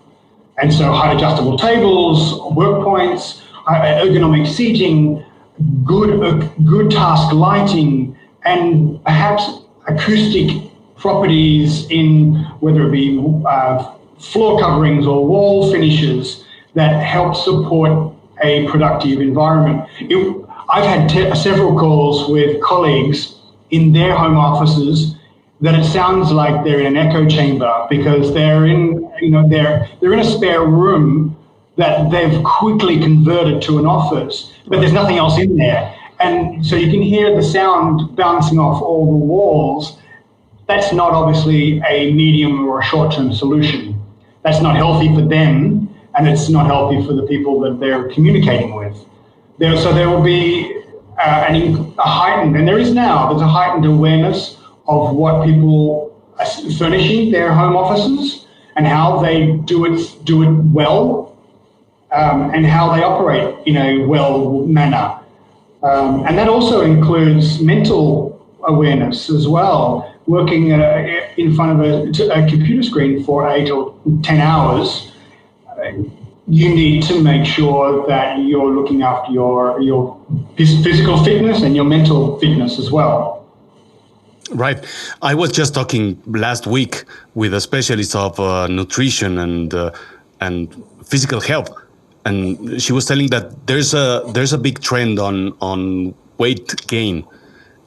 And 0.58 0.72
so 0.72 0.92
height 0.92 1.16
adjustable 1.16 1.56
tables, 1.56 2.38
work 2.54 2.84
points, 2.84 3.42
uh, 3.66 4.02
ergonomic 4.04 4.46
seating, 4.46 5.24
good 5.84 6.22
uh, 6.22 6.46
good 6.64 6.90
task 6.90 7.32
lighting, 7.32 8.16
and 8.44 9.02
perhaps 9.04 9.48
acoustic 9.86 10.70
properties 10.96 11.90
in 11.90 12.34
whether 12.60 12.86
it 12.86 12.92
be 12.92 13.22
uh, 13.46 13.94
floor 14.18 14.60
coverings 14.60 15.06
or 15.06 15.26
wall 15.26 15.72
finishes 15.72 16.44
that 16.74 17.02
help 17.02 17.34
support 17.34 18.14
a 18.42 18.66
productive 18.68 19.20
environment. 19.20 19.88
It, 20.00 20.46
I've 20.70 20.84
had 20.84 21.08
te- 21.08 21.34
several 21.34 21.78
calls 21.78 22.30
with 22.30 22.60
colleagues 22.62 23.34
in 23.70 23.92
their 23.92 24.14
home 24.14 24.36
offices 24.36 25.16
that 25.60 25.78
it 25.78 25.84
sounds 25.84 26.30
like 26.30 26.64
they're 26.64 26.80
in 26.80 26.86
an 26.86 26.96
echo 26.96 27.28
chamber 27.28 27.86
because 27.90 28.32
they're 28.32 28.66
in, 28.66 29.10
you 29.20 29.30
know, 29.30 29.48
they're 29.48 29.88
they're 30.00 30.12
in 30.12 30.20
a 30.20 30.24
spare 30.24 30.64
room 30.64 31.36
that 31.76 32.10
they've 32.10 32.42
quickly 32.44 32.98
converted 33.00 33.62
to 33.62 33.78
an 33.78 33.86
office, 33.86 34.52
but 34.66 34.80
there's 34.80 34.92
nothing 34.92 35.16
else 35.16 35.38
in 35.38 35.56
there. 35.56 35.94
And 36.20 36.64
so 36.64 36.76
you 36.76 36.90
can 36.90 37.02
hear 37.02 37.34
the 37.34 37.42
sound 37.42 38.14
bouncing 38.14 38.58
off 38.58 38.82
all 38.82 39.06
the 39.06 39.24
walls. 39.24 39.98
That's 40.68 40.92
not 40.92 41.12
obviously 41.12 41.82
a 41.88 42.12
medium 42.12 42.68
or 42.68 42.80
a 42.80 42.84
short 42.84 43.14
term 43.14 43.32
solution. 43.32 44.00
That's 44.42 44.60
not 44.60 44.76
healthy 44.76 45.14
for 45.14 45.22
them 45.22 45.90
and 46.14 46.28
it's 46.28 46.48
not 46.48 46.66
healthy 46.66 47.04
for 47.06 47.12
the 47.12 47.22
people 47.22 47.60
that 47.60 47.78
they're 47.80 48.08
communicating 48.10 48.74
with. 48.74 48.96
There, 49.58 49.76
so 49.76 49.92
there 49.92 50.08
will 50.08 50.22
be 50.22 50.82
uh, 51.18 51.46
an, 51.48 51.94
a 51.98 52.02
heightened, 52.02 52.56
and 52.56 52.66
there 52.66 52.78
is 52.78 52.92
now, 52.94 53.28
there's 53.28 53.42
a 53.42 53.48
heightened 53.48 53.84
awareness 53.84 54.56
of 54.88 55.14
what 55.14 55.44
people 55.44 56.18
are 56.38 56.46
furnishing 56.78 57.30
their 57.30 57.52
home 57.52 57.76
offices 57.76 58.46
and 58.76 58.86
how 58.86 59.20
they 59.20 59.52
do 59.64 59.84
it, 59.84 60.24
do 60.24 60.42
it 60.42 60.52
well 60.72 61.36
um, 62.12 62.50
and 62.54 62.66
how 62.66 62.94
they 62.94 63.02
operate 63.02 63.54
in 63.66 63.76
a 63.76 64.04
well 64.06 64.66
manner. 64.66 65.19
Um, 65.82 66.26
and 66.26 66.36
that 66.38 66.48
also 66.48 66.82
includes 66.82 67.60
mental 67.60 68.38
awareness 68.64 69.30
as 69.30 69.48
well. 69.48 70.14
Working 70.26 70.72
uh, 70.72 71.06
in 71.36 71.54
front 71.54 71.80
of 71.80 71.86
a, 71.86 72.32
a 72.32 72.48
computer 72.48 72.82
screen 72.82 73.24
for 73.24 73.48
eight 73.48 73.70
or 73.70 73.94
10 74.22 74.40
hours 74.40 75.10
you 76.50 76.74
need 76.74 77.04
to 77.04 77.22
make 77.22 77.46
sure 77.46 78.06
that 78.08 78.38
you're 78.40 78.74
looking 78.74 79.02
after 79.02 79.32
your 79.32 79.80
your 79.80 80.20
physical 80.56 81.22
fitness 81.24 81.62
and 81.62 81.76
your 81.76 81.84
mental 81.84 82.38
fitness 82.40 82.78
as 82.78 82.90
well. 82.90 83.46
Right. 84.50 84.84
I 85.22 85.34
was 85.34 85.52
just 85.52 85.74
talking 85.74 86.20
last 86.26 86.66
week 86.66 87.04
with 87.34 87.54
a 87.54 87.60
specialist 87.60 88.16
of 88.16 88.40
uh, 88.40 88.66
nutrition 88.66 89.38
and 89.38 89.72
uh, 89.72 89.92
and 90.40 90.74
physical 91.04 91.40
health, 91.40 91.70
and 92.24 92.80
she 92.80 92.92
was 92.92 93.06
telling 93.06 93.28
that 93.28 93.66
there's 93.66 93.94
a 93.94 94.22
there's 94.34 94.52
a 94.52 94.58
big 94.58 94.80
trend 94.80 95.18
on 95.18 95.54
on 95.60 96.14
weight 96.38 96.86
gain, 96.86 97.26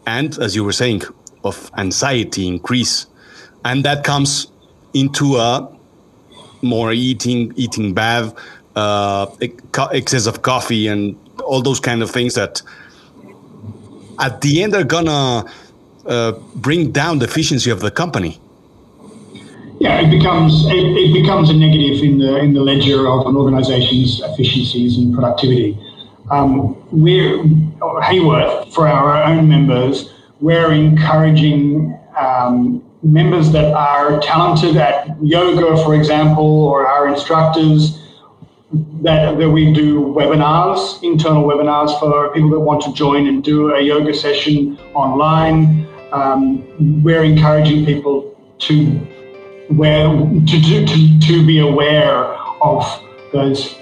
and 0.06 0.38
as 0.40 0.56
you 0.56 0.64
were 0.64 0.72
saying, 0.72 1.04
of 1.44 1.72
anxiety 1.78 2.48
increase, 2.48 3.06
and 3.66 3.84
that 3.86 4.04
comes 4.04 4.48
into 4.94 5.38
a 5.38 5.70
more 6.62 6.94
eating, 6.94 7.52
eating 7.56 7.94
bad, 7.94 8.34
uh, 8.76 9.28
excess 9.92 10.26
of 10.26 10.42
coffee, 10.42 10.88
and 10.88 11.18
all 11.44 11.62
those 11.62 11.80
kind 11.80 12.02
of 12.02 12.10
things 12.10 12.36
that 12.36 12.62
at 14.20 14.42
the 14.42 14.64
end 14.64 14.74
are 14.74 14.84
gonna 14.84 15.46
uh, 16.06 16.32
bring 16.56 16.92
down 16.92 17.20
the 17.20 17.26
efficiency 17.26 17.70
of 17.70 17.82
the 17.82 17.92
company. 17.92 18.40
Yeah, 19.84 20.00
it 20.00 20.10
becomes 20.10 20.66
it, 20.68 20.86
it, 20.96 21.12
becomes 21.12 21.50
a 21.50 21.54
negative 21.54 22.02
in 22.02 22.18
the 22.18 22.38
in 22.38 22.54
the 22.54 22.62
ledger 22.62 23.06
of 23.06 23.28
an 23.28 23.36
organisation's 23.36 24.22
efficiencies 24.22 24.98
and 24.98 25.14
productivity. 25.14 25.78
Um, 26.32 26.82
we're 26.90 27.44
Haworth 28.02 28.74
for 28.74 28.88
our 28.88 29.22
own 29.26 29.50
members. 29.50 30.14
We're 30.40 30.72
encouraging 30.72 32.00
um, 32.18 32.82
members 33.02 33.52
that 33.52 33.74
are 33.74 34.22
talented 34.22 34.78
at 34.78 35.22
yoga, 35.22 35.76
for 35.84 35.96
example, 35.96 36.64
or 36.64 36.88
our 36.88 37.10
instructors, 37.10 38.00
that, 39.02 39.38
that 39.38 39.50
we 39.50 39.74
do 39.74 40.00
webinars, 40.00 41.04
internal 41.04 41.44
webinars 41.44 42.00
for 42.00 42.34
people 42.34 42.52
that 42.52 42.62
want 42.62 42.82
to 42.84 42.94
join 42.94 43.28
and 43.28 43.44
do 43.44 43.76
a 43.76 43.82
yoga 43.82 44.14
session 44.14 44.78
online. 44.94 45.86
Um, 46.14 47.04
we're 47.04 47.26
encouraging 47.26 47.86
people 47.86 48.34
to 48.60 49.13
where 49.78 50.08
to, 50.08 50.86
to, 50.86 51.20
to 51.20 51.46
be 51.46 51.60
aware 51.60 52.26
of 52.62 52.86
those 53.32 53.76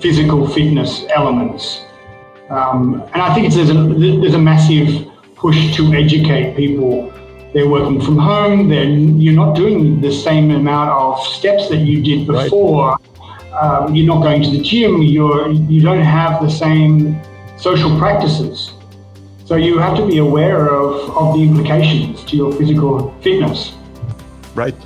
physical 0.00 0.48
fitness 0.48 1.04
elements. 1.14 1.82
Um, 2.48 3.02
and 3.12 3.22
I 3.22 3.32
think 3.34 3.46
it's, 3.46 3.56
there's, 3.56 3.70
a, 3.70 3.74
there's 3.74 4.34
a 4.34 4.38
massive 4.38 5.06
push 5.36 5.76
to 5.76 5.92
educate 5.94 6.56
people 6.56 7.12
they're 7.52 7.68
working 7.68 8.00
from 8.00 8.18
home. 8.18 8.68
They're, 8.68 8.84
you're 8.84 9.34
not 9.34 9.56
doing 9.56 10.00
the 10.00 10.12
same 10.12 10.50
amount 10.50 10.90
of 10.90 11.20
steps 11.26 11.68
that 11.68 11.78
you 11.78 12.02
did 12.02 12.26
before. 12.26 12.96
Right. 12.96 13.52
Um, 13.52 13.94
you're 13.94 14.06
not 14.06 14.22
going 14.22 14.42
to 14.42 14.50
the 14.50 14.62
gym. 14.62 15.02
You're 15.02 15.50
you 15.50 15.82
don't 15.82 16.02
have 16.02 16.40
the 16.40 16.48
same 16.48 17.20
social 17.58 17.98
practices. 17.98 18.72
So 19.44 19.56
you 19.56 19.78
have 19.78 19.96
to 19.96 20.06
be 20.06 20.18
aware 20.18 20.68
of, 20.68 21.10
of 21.16 21.34
the 21.34 21.42
implications 21.42 22.24
to 22.26 22.36
your 22.36 22.52
physical 22.52 23.12
fitness. 23.20 23.72
Right. 24.54 24.76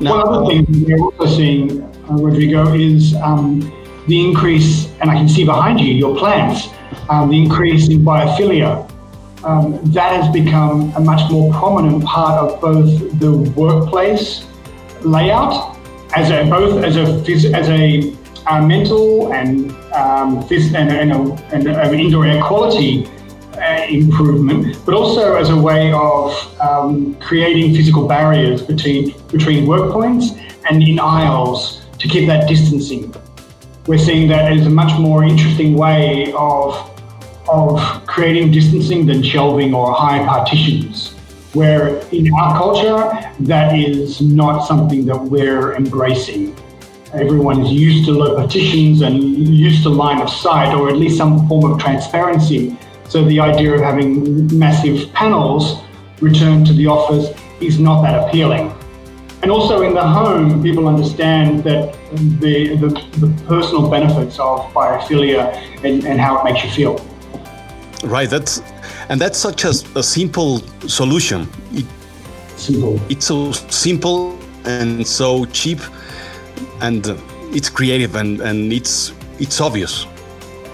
Now, 0.00 0.24
One 0.24 0.28
other 0.28 0.46
thing 0.46 0.84
we're 0.84 1.02
also 1.02 1.26
seeing, 1.26 1.82
uh, 1.82 2.14
Rodrigo, 2.14 2.72
is 2.72 3.16
um, 3.16 3.60
the 4.06 4.24
increase, 4.24 4.92
and 5.00 5.10
I 5.10 5.14
can 5.14 5.28
see 5.28 5.44
behind 5.44 5.80
you 5.80 5.92
your 5.92 6.16
plants, 6.16 6.68
um, 7.10 7.30
the 7.30 7.42
increase 7.42 7.88
in 7.88 8.04
biophilia. 8.04 8.88
Um, 9.44 9.80
that 9.92 10.20
has 10.20 10.32
become 10.32 10.92
a 10.96 11.00
much 11.00 11.28
more 11.30 11.52
prominent 11.52 12.04
part 12.04 12.38
of 12.38 12.60
both 12.60 13.18
the 13.20 13.32
workplace 13.56 14.46
layout 15.02 15.76
as 16.16 16.30
a 16.30 16.48
both 16.50 16.82
as 16.82 16.96
a 16.96 17.02
as 17.54 17.68
a 17.68 18.14
uh, 18.48 18.66
mental 18.66 19.32
and 19.32 19.70
um, 19.94 20.42
phys- 20.44 20.74
and, 20.74 20.90
and, 20.90 21.12
a, 21.12 21.54
and 21.54 21.68
an 21.68 22.00
indoor 22.00 22.26
air 22.26 22.42
quality 22.42 23.08
uh, 23.56 23.86
improvement, 23.88 24.78
but 24.84 24.94
also 24.94 25.36
as 25.36 25.50
a 25.50 25.56
way 25.56 25.92
of 25.92 26.60
um, 26.60 27.14
creating 27.16 27.74
physical 27.74 28.06
barriers 28.06 28.62
between 28.62 29.14
between 29.28 29.66
work 29.66 29.92
points 29.92 30.32
and 30.70 30.82
in 30.82 30.98
aisles 30.98 31.86
to 31.98 32.08
keep 32.08 32.26
that 32.26 32.48
distancing. 32.48 33.14
We're 33.86 33.98
seeing 33.98 34.28
that 34.28 34.52
as 34.52 34.66
a 34.66 34.70
much 34.70 34.98
more 35.00 35.24
interesting 35.24 35.74
way 35.74 36.32
of 36.34 36.74
of 37.48 37.80
creating 38.06 38.50
distancing 38.52 39.06
than 39.06 39.22
shelving 39.22 39.74
or 39.74 39.92
high 39.92 40.24
partitions. 40.24 41.14
Where 41.54 41.98
in 42.12 42.30
our 42.34 42.56
culture, 42.58 43.32
that 43.40 43.74
is 43.74 44.20
not 44.20 44.66
something 44.66 45.06
that 45.06 45.16
we're 45.16 45.74
embracing. 45.74 46.54
Everyone 47.14 47.62
is 47.62 47.72
used 47.72 48.04
to 48.04 48.12
low 48.12 48.36
partitions 48.36 49.00
and 49.00 49.22
used 49.48 49.82
to 49.84 49.88
line 49.88 50.20
of 50.20 50.28
sight, 50.28 50.74
or 50.74 50.90
at 50.90 50.96
least 50.96 51.16
some 51.16 51.48
form 51.48 51.72
of 51.72 51.80
transparency. 51.80 52.76
So 53.08 53.24
the 53.24 53.40
idea 53.40 53.74
of 53.74 53.80
having 53.80 54.58
massive 54.58 55.12
panels 55.12 55.82
returned 56.20 56.66
to 56.66 56.72
the 56.72 56.86
office 56.86 57.30
is 57.60 57.78
not 57.78 58.02
that 58.02 58.28
appealing. 58.28 58.72
and 59.42 59.50
also 59.50 59.82
in 59.82 59.94
the 59.94 60.02
home, 60.02 60.62
people 60.62 60.88
understand 60.88 61.62
that 61.64 61.94
the, 62.40 62.76
the, 62.76 62.88
the 63.18 63.42
personal 63.46 63.88
benefits 63.88 64.38
of 64.38 64.60
biophilia 64.72 65.54
and, 65.84 66.04
and 66.04 66.20
how 66.20 66.38
it 66.38 66.44
makes 66.44 66.64
you 66.64 66.70
feel. 66.70 67.06
Right. 68.04 68.28
That's 68.28 68.62
and 69.08 69.20
that's 69.20 69.38
such 69.38 69.64
a, 69.64 69.72
a 69.96 70.02
simple 70.02 70.58
solution. 70.86 71.48
It, 71.72 71.86
simple. 72.56 73.00
It's 73.08 73.26
so 73.26 73.52
simple 73.52 74.38
and 74.64 75.06
so 75.06 75.44
cheap, 75.46 75.80
and 76.80 77.06
it's 77.54 77.70
creative 77.70 78.16
and, 78.16 78.40
and 78.40 78.72
it's 78.72 79.12
it's 79.38 79.60
obvious. 79.60 80.06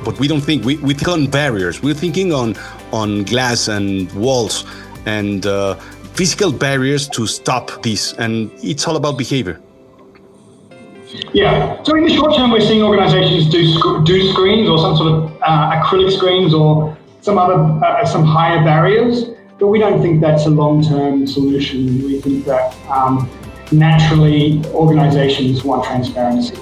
But 0.04 0.18
we 0.18 0.28
don't 0.28 0.40
think 0.40 0.64
we, 0.64 0.76
we 0.76 0.94
think 0.94 1.08
on 1.08 1.26
barriers. 1.26 1.82
We're 1.82 1.94
thinking 1.94 2.32
on 2.32 2.56
on 2.92 3.24
glass 3.24 3.68
and 3.68 4.12
walls 4.12 4.64
and 5.06 5.46
uh, 5.46 5.74
physical 6.14 6.52
barriers 6.52 7.08
to 7.08 7.26
stop 7.26 7.82
this, 7.82 8.12
and 8.14 8.50
it's 8.62 8.86
all 8.86 8.96
about 8.96 9.18
behavior. 9.18 9.60
Yeah. 11.32 11.82
So 11.84 11.94
in 11.96 12.04
the 12.04 12.14
short 12.14 12.34
term, 12.36 12.50
we're 12.50 12.60
seeing 12.60 12.82
organisations 12.82 13.48
do 13.50 13.66
sc- 13.66 14.04
do 14.04 14.32
screens 14.32 14.68
or 14.68 14.78
some 14.78 14.96
sort 14.96 15.12
of 15.12 15.42
uh, 15.42 15.72
acrylic 15.72 16.12
screens 16.12 16.52
or 16.54 16.96
some 17.20 17.38
other 17.38 17.54
uh, 17.84 18.04
some 18.04 18.24
higher 18.24 18.62
barriers, 18.64 19.30
but 19.58 19.68
we 19.68 19.78
don't 19.78 20.02
think 20.02 20.20
that's 20.20 20.46
a 20.46 20.50
long-term 20.50 21.26
solution. 21.26 22.04
We 22.04 22.20
think 22.20 22.44
that 22.44 22.76
um, 22.88 23.30
naturally 23.72 24.64
organisations 24.66 25.64
want 25.64 25.84
transparency, 25.84 26.58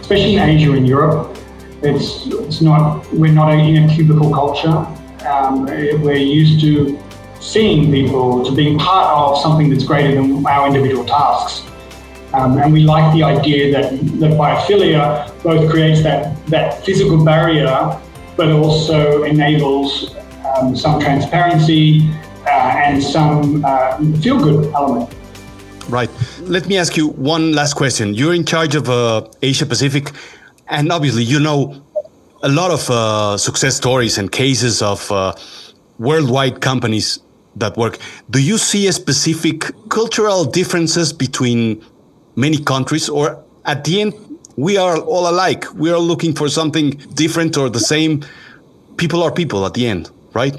especially 0.00 0.36
in 0.36 0.42
Asia 0.42 0.72
and 0.72 0.86
Europe. 0.86 1.38
It's 1.82 2.26
it's 2.26 2.60
not 2.60 3.04
we're 3.12 3.32
not 3.32 3.52
in 3.52 3.84
a 3.84 3.94
cubicle 3.94 4.32
culture. 4.32 4.86
Um, 5.26 5.66
we're 5.66 6.16
used 6.16 6.60
to 6.60 6.98
seeing 7.42 7.90
people, 7.90 8.44
to 8.44 8.52
being 8.52 8.78
part 8.78 9.08
of 9.16 9.42
something 9.42 9.68
that's 9.68 9.84
greater 9.84 10.14
than 10.14 10.46
our 10.46 10.66
individual 10.68 11.04
tasks. 11.04 11.66
Um, 12.32 12.56
and 12.58 12.72
we 12.72 12.84
like 12.84 13.12
the 13.12 13.22
idea 13.22 13.72
that, 13.72 13.90
that 14.20 14.30
biophilia 14.38 15.30
both 15.42 15.70
creates 15.70 16.02
that, 16.02 16.46
that 16.46 16.84
physical 16.84 17.22
barrier 17.22 18.00
but 18.36 18.50
also 18.50 19.24
enables 19.24 20.14
um, 20.46 20.74
some 20.74 20.98
transparency 21.00 22.08
uh, 22.46 22.82
and 22.84 23.02
some 23.02 23.62
uh, 23.64 23.98
feel 24.20 24.38
good 24.38 24.72
element. 24.72 25.12
Right. 25.88 26.08
Let 26.40 26.68
me 26.68 26.78
ask 26.78 26.96
you 26.96 27.08
one 27.08 27.52
last 27.52 27.74
question. 27.74 28.14
You're 28.14 28.34
in 28.34 28.46
charge 28.46 28.74
of 28.76 28.88
uh, 28.88 29.26
Asia 29.42 29.66
Pacific, 29.66 30.10
and 30.72 30.90
obviously, 30.90 31.22
you 31.22 31.38
know 31.38 31.82
a 32.42 32.48
lot 32.48 32.70
of 32.72 32.90
uh, 32.90 33.36
success 33.36 33.76
stories 33.76 34.18
and 34.18 34.32
cases 34.32 34.82
of 34.82 35.12
uh, 35.12 35.32
worldwide 35.98 36.60
companies 36.60 37.20
that 37.54 37.76
work. 37.76 37.98
Do 38.30 38.42
you 38.42 38.58
see 38.58 38.88
a 38.88 38.92
specific 38.92 39.70
cultural 39.90 40.44
differences 40.44 41.12
between 41.12 41.84
many 42.34 42.58
countries, 42.58 43.08
or 43.08 43.44
at 43.64 43.84
the 43.84 44.00
end, 44.00 44.14
we 44.56 44.76
are 44.76 44.96
all 44.98 45.28
alike? 45.28 45.72
We 45.74 45.90
are 45.90 45.98
looking 45.98 46.34
for 46.34 46.48
something 46.48 46.90
different 47.14 47.56
or 47.56 47.68
the 47.68 47.80
same. 47.80 48.24
People 48.96 49.22
are 49.22 49.30
people 49.30 49.64
at 49.66 49.74
the 49.74 49.86
end, 49.86 50.10
right? 50.32 50.56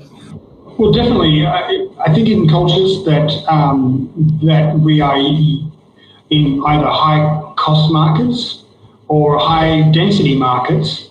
Well, 0.77 0.91
definitely. 0.91 1.45
I, 1.45 1.87
I 2.05 2.13
think 2.13 2.29
in 2.29 2.47
cultures 2.47 3.03
that 3.05 3.29
um, 3.49 4.09
that 4.43 4.79
we 4.79 5.01
are 5.01 5.17
in 5.17 6.63
either 6.65 6.87
high 6.87 7.53
cost 7.57 7.91
markets 7.91 8.62
or 9.07 9.37
high 9.39 9.89
density 9.91 10.35
markets, 10.35 11.09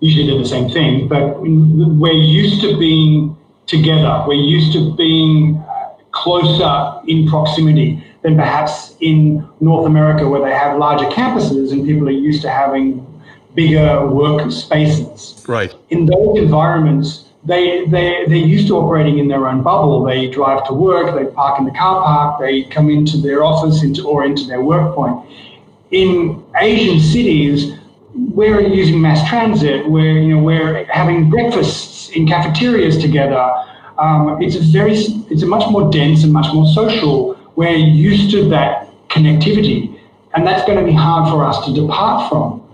usually 0.00 0.26
they're 0.26 0.38
the 0.38 0.48
same 0.48 0.70
thing. 0.70 1.08
But 1.08 1.40
we're 1.40 2.12
used 2.12 2.60
to 2.62 2.78
being 2.78 3.36
together. 3.66 4.24
We're 4.26 4.34
used 4.34 4.72
to 4.74 4.94
being 4.96 5.62
closer 6.12 7.00
in 7.06 7.28
proximity 7.28 8.04
than 8.22 8.36
perhaps 8.36 8.96
in 9.00 9.46
North 9.60 9.86
America, 9.86 10.28
where 10.28 10.40
they 10.40 10.54
have 10.54 10.78
larger 10.78 11.06
campuses 11.06 11.72
and 11.72 11.84
people 11.84 12.08
are 12.08 12.12
used 12.12 12.42
to 12.42 12.50
having 12.50 13.06
bigger 13.54 14.06
work 14.06 14.50
spaces. 14.50 15.44
Right. 15.46 15.74
In 15.90 16.06
those 16.06 16.38
environments, 16.38 17.26
they, 17.44 17.84
they, 17.86 18.24
they're 18.26 18.36
used 18.36 18.68
to 18.68 18.76
operating 18.78 19.18
in 19.18 19.28
their 19.28 19.46
own 19.46 19.62
bubble. 19.62 20.02
They 20.02 20.28
drive 20.28 20.66
to 20.68 20.72
work, 20.72 21.14
they 21.14 21.30
park 21.30 21.58
in 21.58 21.66
the 21.66 21.72
car 21.72 22.02
park, 22.02 22.40
they 22.40 22.64
come 22.64 22.88
into 22.88 23.18
their 23.18 23.44
office 23.44 23.82
into, 23.82 24.06
or 24.08 24.24
into 24.24 24.44
their 24.46 24.62
work 24.62 24.94
point. 24.94 25.28
In 25.94 26.44
Asian 26.56 26.98
cities, 26.98 27.78
we're 28.14 28.60
using 28.62 29.00
mass 29.00 29.28
transit, 29.28 29.88
we're, 29.88 30.18
you 30.18 30.34
know, 30.34 30.42
we're 30.42 30.86
having 30.86 31.30
breakfasts 31.30 32.08
in 32.08 32.26
cafeterias 32.26 32.98
together. 32.98 33.48
Um, 33.96 34.42
it's 34.42 34.56
a 34.56 34.60
very, 34.60 34.94
it's 35.30 35.44
a 35.44 35.46
much 35.46 35.70
more 35.70 35.92
dense 35.92 36.24
and 36.24 36.32
much 36.32 36.52
more 36.52 36.66
social. 36.66 37.38
We're 37.54 37.76
used 37.76 38.32
to 38.32 38.48
that 38.48 38.90
connectivity, 39.06 40.00
and 40.34 40.44
that's 40.44 40.66
going 40.66 40.78
to 40.78 40.84
be 40.84 40.96
hard 40.96 41.30
for 41.30 41.44
us 41.44 41.64
to 41.64 41.72
depart 41.72 42.28
from. 42.28 42.68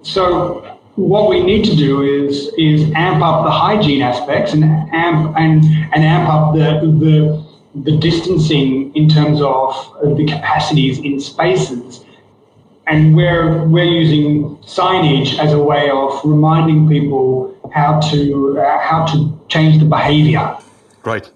So 0.00 0.78
what 0.94 1.28
we 1.28 1.42
need 1.42 1.66
to 1.66 1.76
do 1.76 2.00
is 2.00 2.50
is 2.56 2.90
amp 2.94 3.22
up 3.22 3.44
the 3.44 3.50
hygiene 3.50 4.00
aspects 4.00 4.54
and 4.54 4.64
amp 4.64 5.36
and 5.36 5.62
and 5.92 6.02
amp 6.02 6.30
up 6.30 6.54
the 6.54 6.80
the 6.98 7.44
the 7.82 7.98
distancing 7.98 8.94
in 8.94 9.06
terms 9.06 9.42
of 9.42 10.16
the 10.16 10.24
capacities 10.26 10.98
in 10.98 11.20
spaces 11.20 12.01
and 12.86 13.14
we're 13.14 13.64
we're 13.68 13.84
using 13.84 14.56
signage 14.58 15.38
as 15.38 15.52
a 15.52 15.58
way 15.58 15.90
of 15.90 16.20
reminding 16.24 16.88
people 16.88 17.56
how 17.72 18.00
to 18.00 18.58
uh, 18.58 18.78
how 18.80 19.04
to 19.06 19.38
change 19.48 19.78
the 19.78 19.84
behavior. 19.84 20.56
Right. 21.04 21.30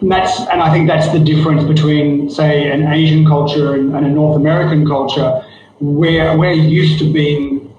And 0.00 0.10
that's 0.10 0.40
and 0.40 0.60
I 0.62 0.72
think 0.72 0.88
that's 0.88 1.10
the 1.12 1.18
difference 1.18 1.64
between 1.64 2.28
say 2.30 2.70
an 2.70 2.86
Asian 2.92 3.24
culture 3.26 3.74
and, 3.74 3.94
and 3.94 4.04
a 4.06 4.08
North 4.08 4.36
American 4.36 4.86
culture, 4.86 5.42
where 5.80 6.36
we're 6.36 6.52
used 6.52 6.98
to 6.98 7.12
being 7.12 7.74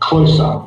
closer. 0.00 0.62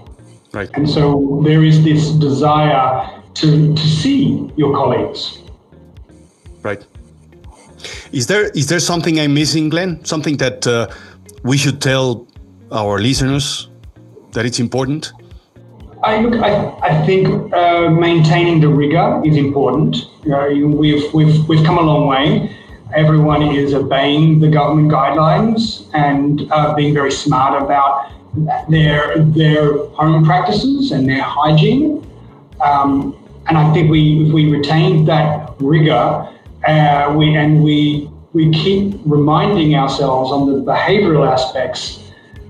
Right. 0.53 0.69
And 0.75 0.89
so 0.89 1.41
there 1.43 1.63
is 1.63 1.83
this 1.83 2.11
desire 2.11 3.21
to 3.35 3.73
to 3.73 3.81
see 3.81 4.51
your 4.55 4.75
colleagues. 4.75 5.39
Right. 6.61 6.85
Is 8.11 8.27
there 8.27 8.45
is 8.49 8.67
there 8.67 8.79
something 8.79 9.19
I'm 9.19 9.33
missing, 9.33 9.69
Glenn? 9.69 10.05
Something 10.05 10.37
that 10.37 10.65
uh, 10.67 10.87
we 11.43 11.57
should 11.57 11.81
tell 11.81 12.27
our 12.71 12.99
listeners 12.99 13.69
that 14.31 14.45
it's 14.45 14.59
important? 14.59 15.11
I 16.03 16.19
look. 16.19 16.41
I, 16.41 16.51
I 16.81 17.05
think 17.05 17.53
uh, 17.53 17.89
maintaining 17.89 18.59
the 18.59 18.67
rigor 18.67 19.21
is 19.23 19.37
important. 19.37 20.07
You 20.23 20.31
know, 20.31 20.67
we've 20.67 21.13
we've 21.13 21.47
we've 21.47 21.65
come 21.65 21.77
a 21.77 21.81
long 21.81 22.07
way. 22.07 22.57
Everyone 22.93 23.41
is 23.41 23.73
obeying 23.73 24.39
the 24.39 24.49
government 24.49 24.91
guidelines 24.91 25.89
and 25.93 26.51
uh, 26.51 26.75
being 26.75 26.93
very 26.93 27.11
smart 27.11 27.61
about 27.61 28.11
their 28.69 29.17
their 29.19 29.77
home 29.95 30.25
practices 30.25 30.91
and 30.91 31.07
their 31.07 31.21
hygiene. 31.21 32.05
Um, 32.61 33.17
and 33.47 33.57
I 33.57 33.73
think 33.73 33.89
we 33.89 34.25
if 34.25 34.33
we 34.33 34.49
retain 34.49 35.05
that 35.05 35.53
rigor, 35.59 36.27
uh, 36.67 37.13
we 37.15 37.35
and 37.35 37.63
we 37.63 38.09
we 38.33 38.51
keep 38.51 38.99
reminding 39.05 39.75
ourselves 39.75 40.31
on 40.31 40.51
the 40.51 40.59
behavioral 40.59 41.31
aspects 41.31 41.99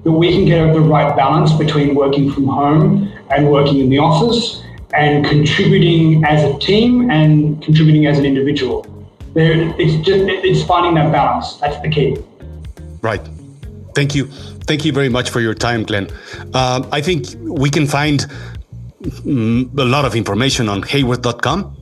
that 0.04 0.12
we 0.12 0.32
can 0.32 0.46
get 0.46 0.74
the 0.74 0.80
right 0.80 1.16
balance 1.16 1.54
between 1.54 1.94
working 1.94 2.32
from 2.32 2.46
home 2.48 3.12
and 3.30 3.50
working 3.50 3.80
in 3.80 3.90
the 3.90 3.98
office 3.98 4.64
and 4.94 5.26
contributing 5.26 6.24
as 6.26 6.44
a 6.44 6.58
team 6.60 7.10
and 7.12 7.62
contributing 7.62 8.06
as 8.06 8.18
an 8.18 8.26
individual. 8.26 8.86
There, 9.34 9.74
it's 9.80 10.06
just 10.06 10.26
it's 10.28 10.64
finding 10.64 10.96
that 10.96 11.12
balance. 11.12 11.56
That's 11.56 11.82
the 11.82 11.90
key. 11.90 12.18
Right. 13.02 13.22
Thank 13.96 14.16
you. 14.16 14.28
Thank 14.68 14.86
you 14.86 14.94
very 14.94 15.10
much 15.10 15.30
for 15.30 15.42
your 15.42 15.54
time, 15.54 15.84
Glenn. 15.84 16.10
Uh, 16.54 16.88
I 16.92 17.02
think 17.02 17.28
we 17.42 17.70
can 17.70 17.88
find 17.88 18.26
mm, 19.02 19.78
a 19.78 19.86
lot 19.86 20.06
of 20.06 20.16
information 20.16 20.70
on 20.70 20.84
Haworth.com 20.84 21.76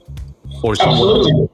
or 0.64 0.72
Absolutely. 0.72 1.50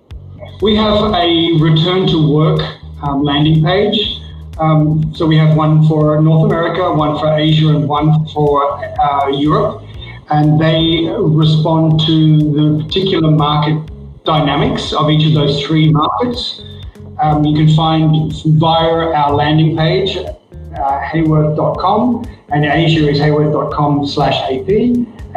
We 0.59 0.75
have 0.75 1.13
a 1.13 1.53
return 1.59 2.07
to 2.07 2.33
work 2.33 2.59
um, 3.03 3.21
landing 3.21 3.63
page. 3.63 4.21
Um, 4.59 5.13
so 5.13 5.27
we 5.27 5.37
have 5.37 5.55
one 5.55 5.87
for 5.87 6.19
North 6.19 6.45
America, 6.45 6.91
one 6.91 7.19
for 7.19 7.31
Asia, 7.31 7.69
and 7.69 7.87
one 7.87 8.27
for 8.29 8.83
uh, 8.99 9.27
Europe. 9.27 9.83
And 10.31 10.59
they 10.59 11.13
respond 11.19 11.99
to 12.07 12.37
the 12.37 12.83
particular 12.83 13.29
market 13.29 13.77
dynamics 14.23 14.93
of 14.93 15.11
each 15.11 15.27
of 15.27 15.33
those 15.35 15.63
three 15.63 15.91
markets. 15.91 16.63
Um, 17.19 17.45
you 17.45 17.55
can 17.55 17.75
find 17.75 18.33
via 18.57 19.13
our 19.13 19.35
landing 19.35 19.77
page, 19.77 20.17
uh, 20.17 20.99
haworth.com, 21.01 22.25
and 22.49 22.65
Asia 22.65 23.07
is 23.07 23.19
haworth.com 23.19 24.07
slash 24.07 24.35
AP 24.51 24.67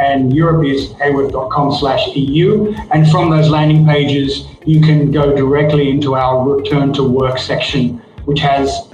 and 0.00 0.34
Europe 0.34 0.64
is 0.64 0.92
haworth.com 0.94 1.72
slash 1.74 2.08
EU. 2.16 2.74
And 2.92 3.10
from 3.10 3.30
those 3.30 3.48
landing 3.50 3.84
pages, 3.86 4.46
you 4.64 4.80
can 4.80 5.10
go 5.10 5.34
directly 5.36 5.90
into 5.90 6.14
our 6.14 6.48
return 6.48 6.92
to 6.94 7.02
work 7.02 7.38
section, 7.38 7.98
which 8.24 8.40
has 8.40 8.88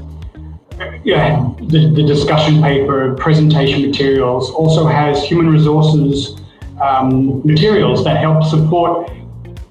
yeah, 1.04 1.48
the, 1.58 1.90
the 1.94 2.02
discussion 2.02 2.60
paper, 2.60 3.14
presentation 3.14 3.88
materials, 3.88 4.50
also 4.50 4.86
has 4.86 5.22
human 5.24 5.48
resources 5.48 6.40
um, 6.82 7.40
materials 7.46 8.04
that 8.04 8.18
help 8.18 8.44
support 8.44 9.10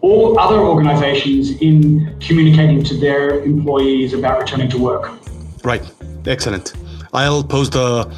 all 0.01 0.39
other 0.39 0.59
organizations 0.59 1.61
in 1.61 2.17
communicating 2.19 2.83
to 2.83 2.97
their 2.97 3.43
employees 3.43 4.13
about 4.13 4.39
returning 4.39 4.69
to 4.69 4.77
work. 4.77 5.11
Right. 5.63 5.83
Excellent. 6.25 6.73
I'll 7.13 7.43
post 7.43 7.73
the, 7.73 8.11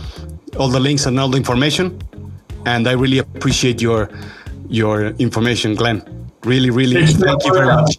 all 0.57 0.69
the 0.69 0.79
links 0.79 1.05
and 1.05 1.19
all 1.19 1.29
the 1.29 1.37
information. 1.37 1.99
And 2.67 2.85
I 2.87 2.91
really 3.03 3.19
appreciate 3.19 3.81
your 3.81 4.09
your 4.69 4.95
information, 5.25 5.73
Glenn. 5.75 6.01
Really, 6.43 6.69
really, 6.69 6.97
It's 7.01 7.13
thank 7.13 7.43
you 7.45 7.53
very 7.53 7.67
much. 7.67 7.97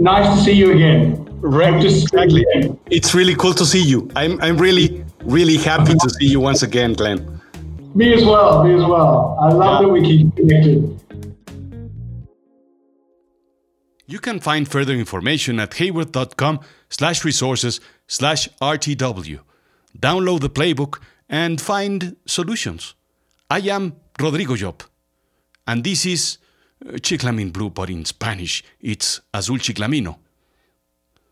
Nice 0.00 0.26
to 0.36 0.44
see 0.44 0.52
you 0.52 0.72
again. 0.72 1.24
Right, 1.40 1.80
to 1.80 1.88
see 1.90 1.98
you 1.98 2.02
exactly. 2.02 2.44
again. 2.54 2.78
It's 2.90 3.14
really 3.14 3.36
cool 3.36 3.54
to 3.54 3.64
see 3.64 3.82
you. 3.82 4.10
I'm, 4.16 4.40
I'm 4.42 4.56
really, 4.58 5.04
really 5.36 5.56
happy 5.56 5.94
to 5.94 6.08
see 6.16 6.26
you 6.26 6.40
once 6.40 6.62
again, 6.64 6.94
Glenn. 6.94 7.18
Me 7.94 8.12
as 8.14 8.24
well. 8.24 8.64
Me 8.64 8.74
as 8.74 8.84
well. 8.94 9.38
I 9.40 9.48
love 9.48 9.80
Yeah. 9.82 9.86
that 9.86 9.92
we 9.94 10.00
keep 10.02 10.34
connected. 10.36 10.80
You 14.06 14.18
can 14.18 14.40
find 14.40 14.68
further 14.68 14.94
information 14.94 15.60
at 15.60 15.70
haworth.com 15.74 16.60
slash 16.90 17.24
resources 17.24 17.80
slash 18.08 18.48
RTW. 18.60 19.38
Download 19.98 20.40
the 20.40 20.50
playbook 20.50 20.98
and 21.28 21.60
find 21.60 22.16
solutions. 22.26 22.94
I 23.56 23.70
am 23.70 23.92
Rodrigo 24.18 24.56
Job, 24.56 24.82
and 25.64 25.84
this 25.84 26.06
is 26.06 26.38
uh, 26.84 26.94
Chiclamin 26.94 27.52
Blue, 27.52 27.70
but 27.70 27.88
in 27.88 28.04
Spanish 28.04 28.64
it's 28.80 29.22
Azul 29.32 29.60
Chiclamino. 29.60 30.18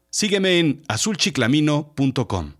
Sígueme 0.08 0.60
en 0.60 0.82
azulchiclamino.com. 0.86 2.54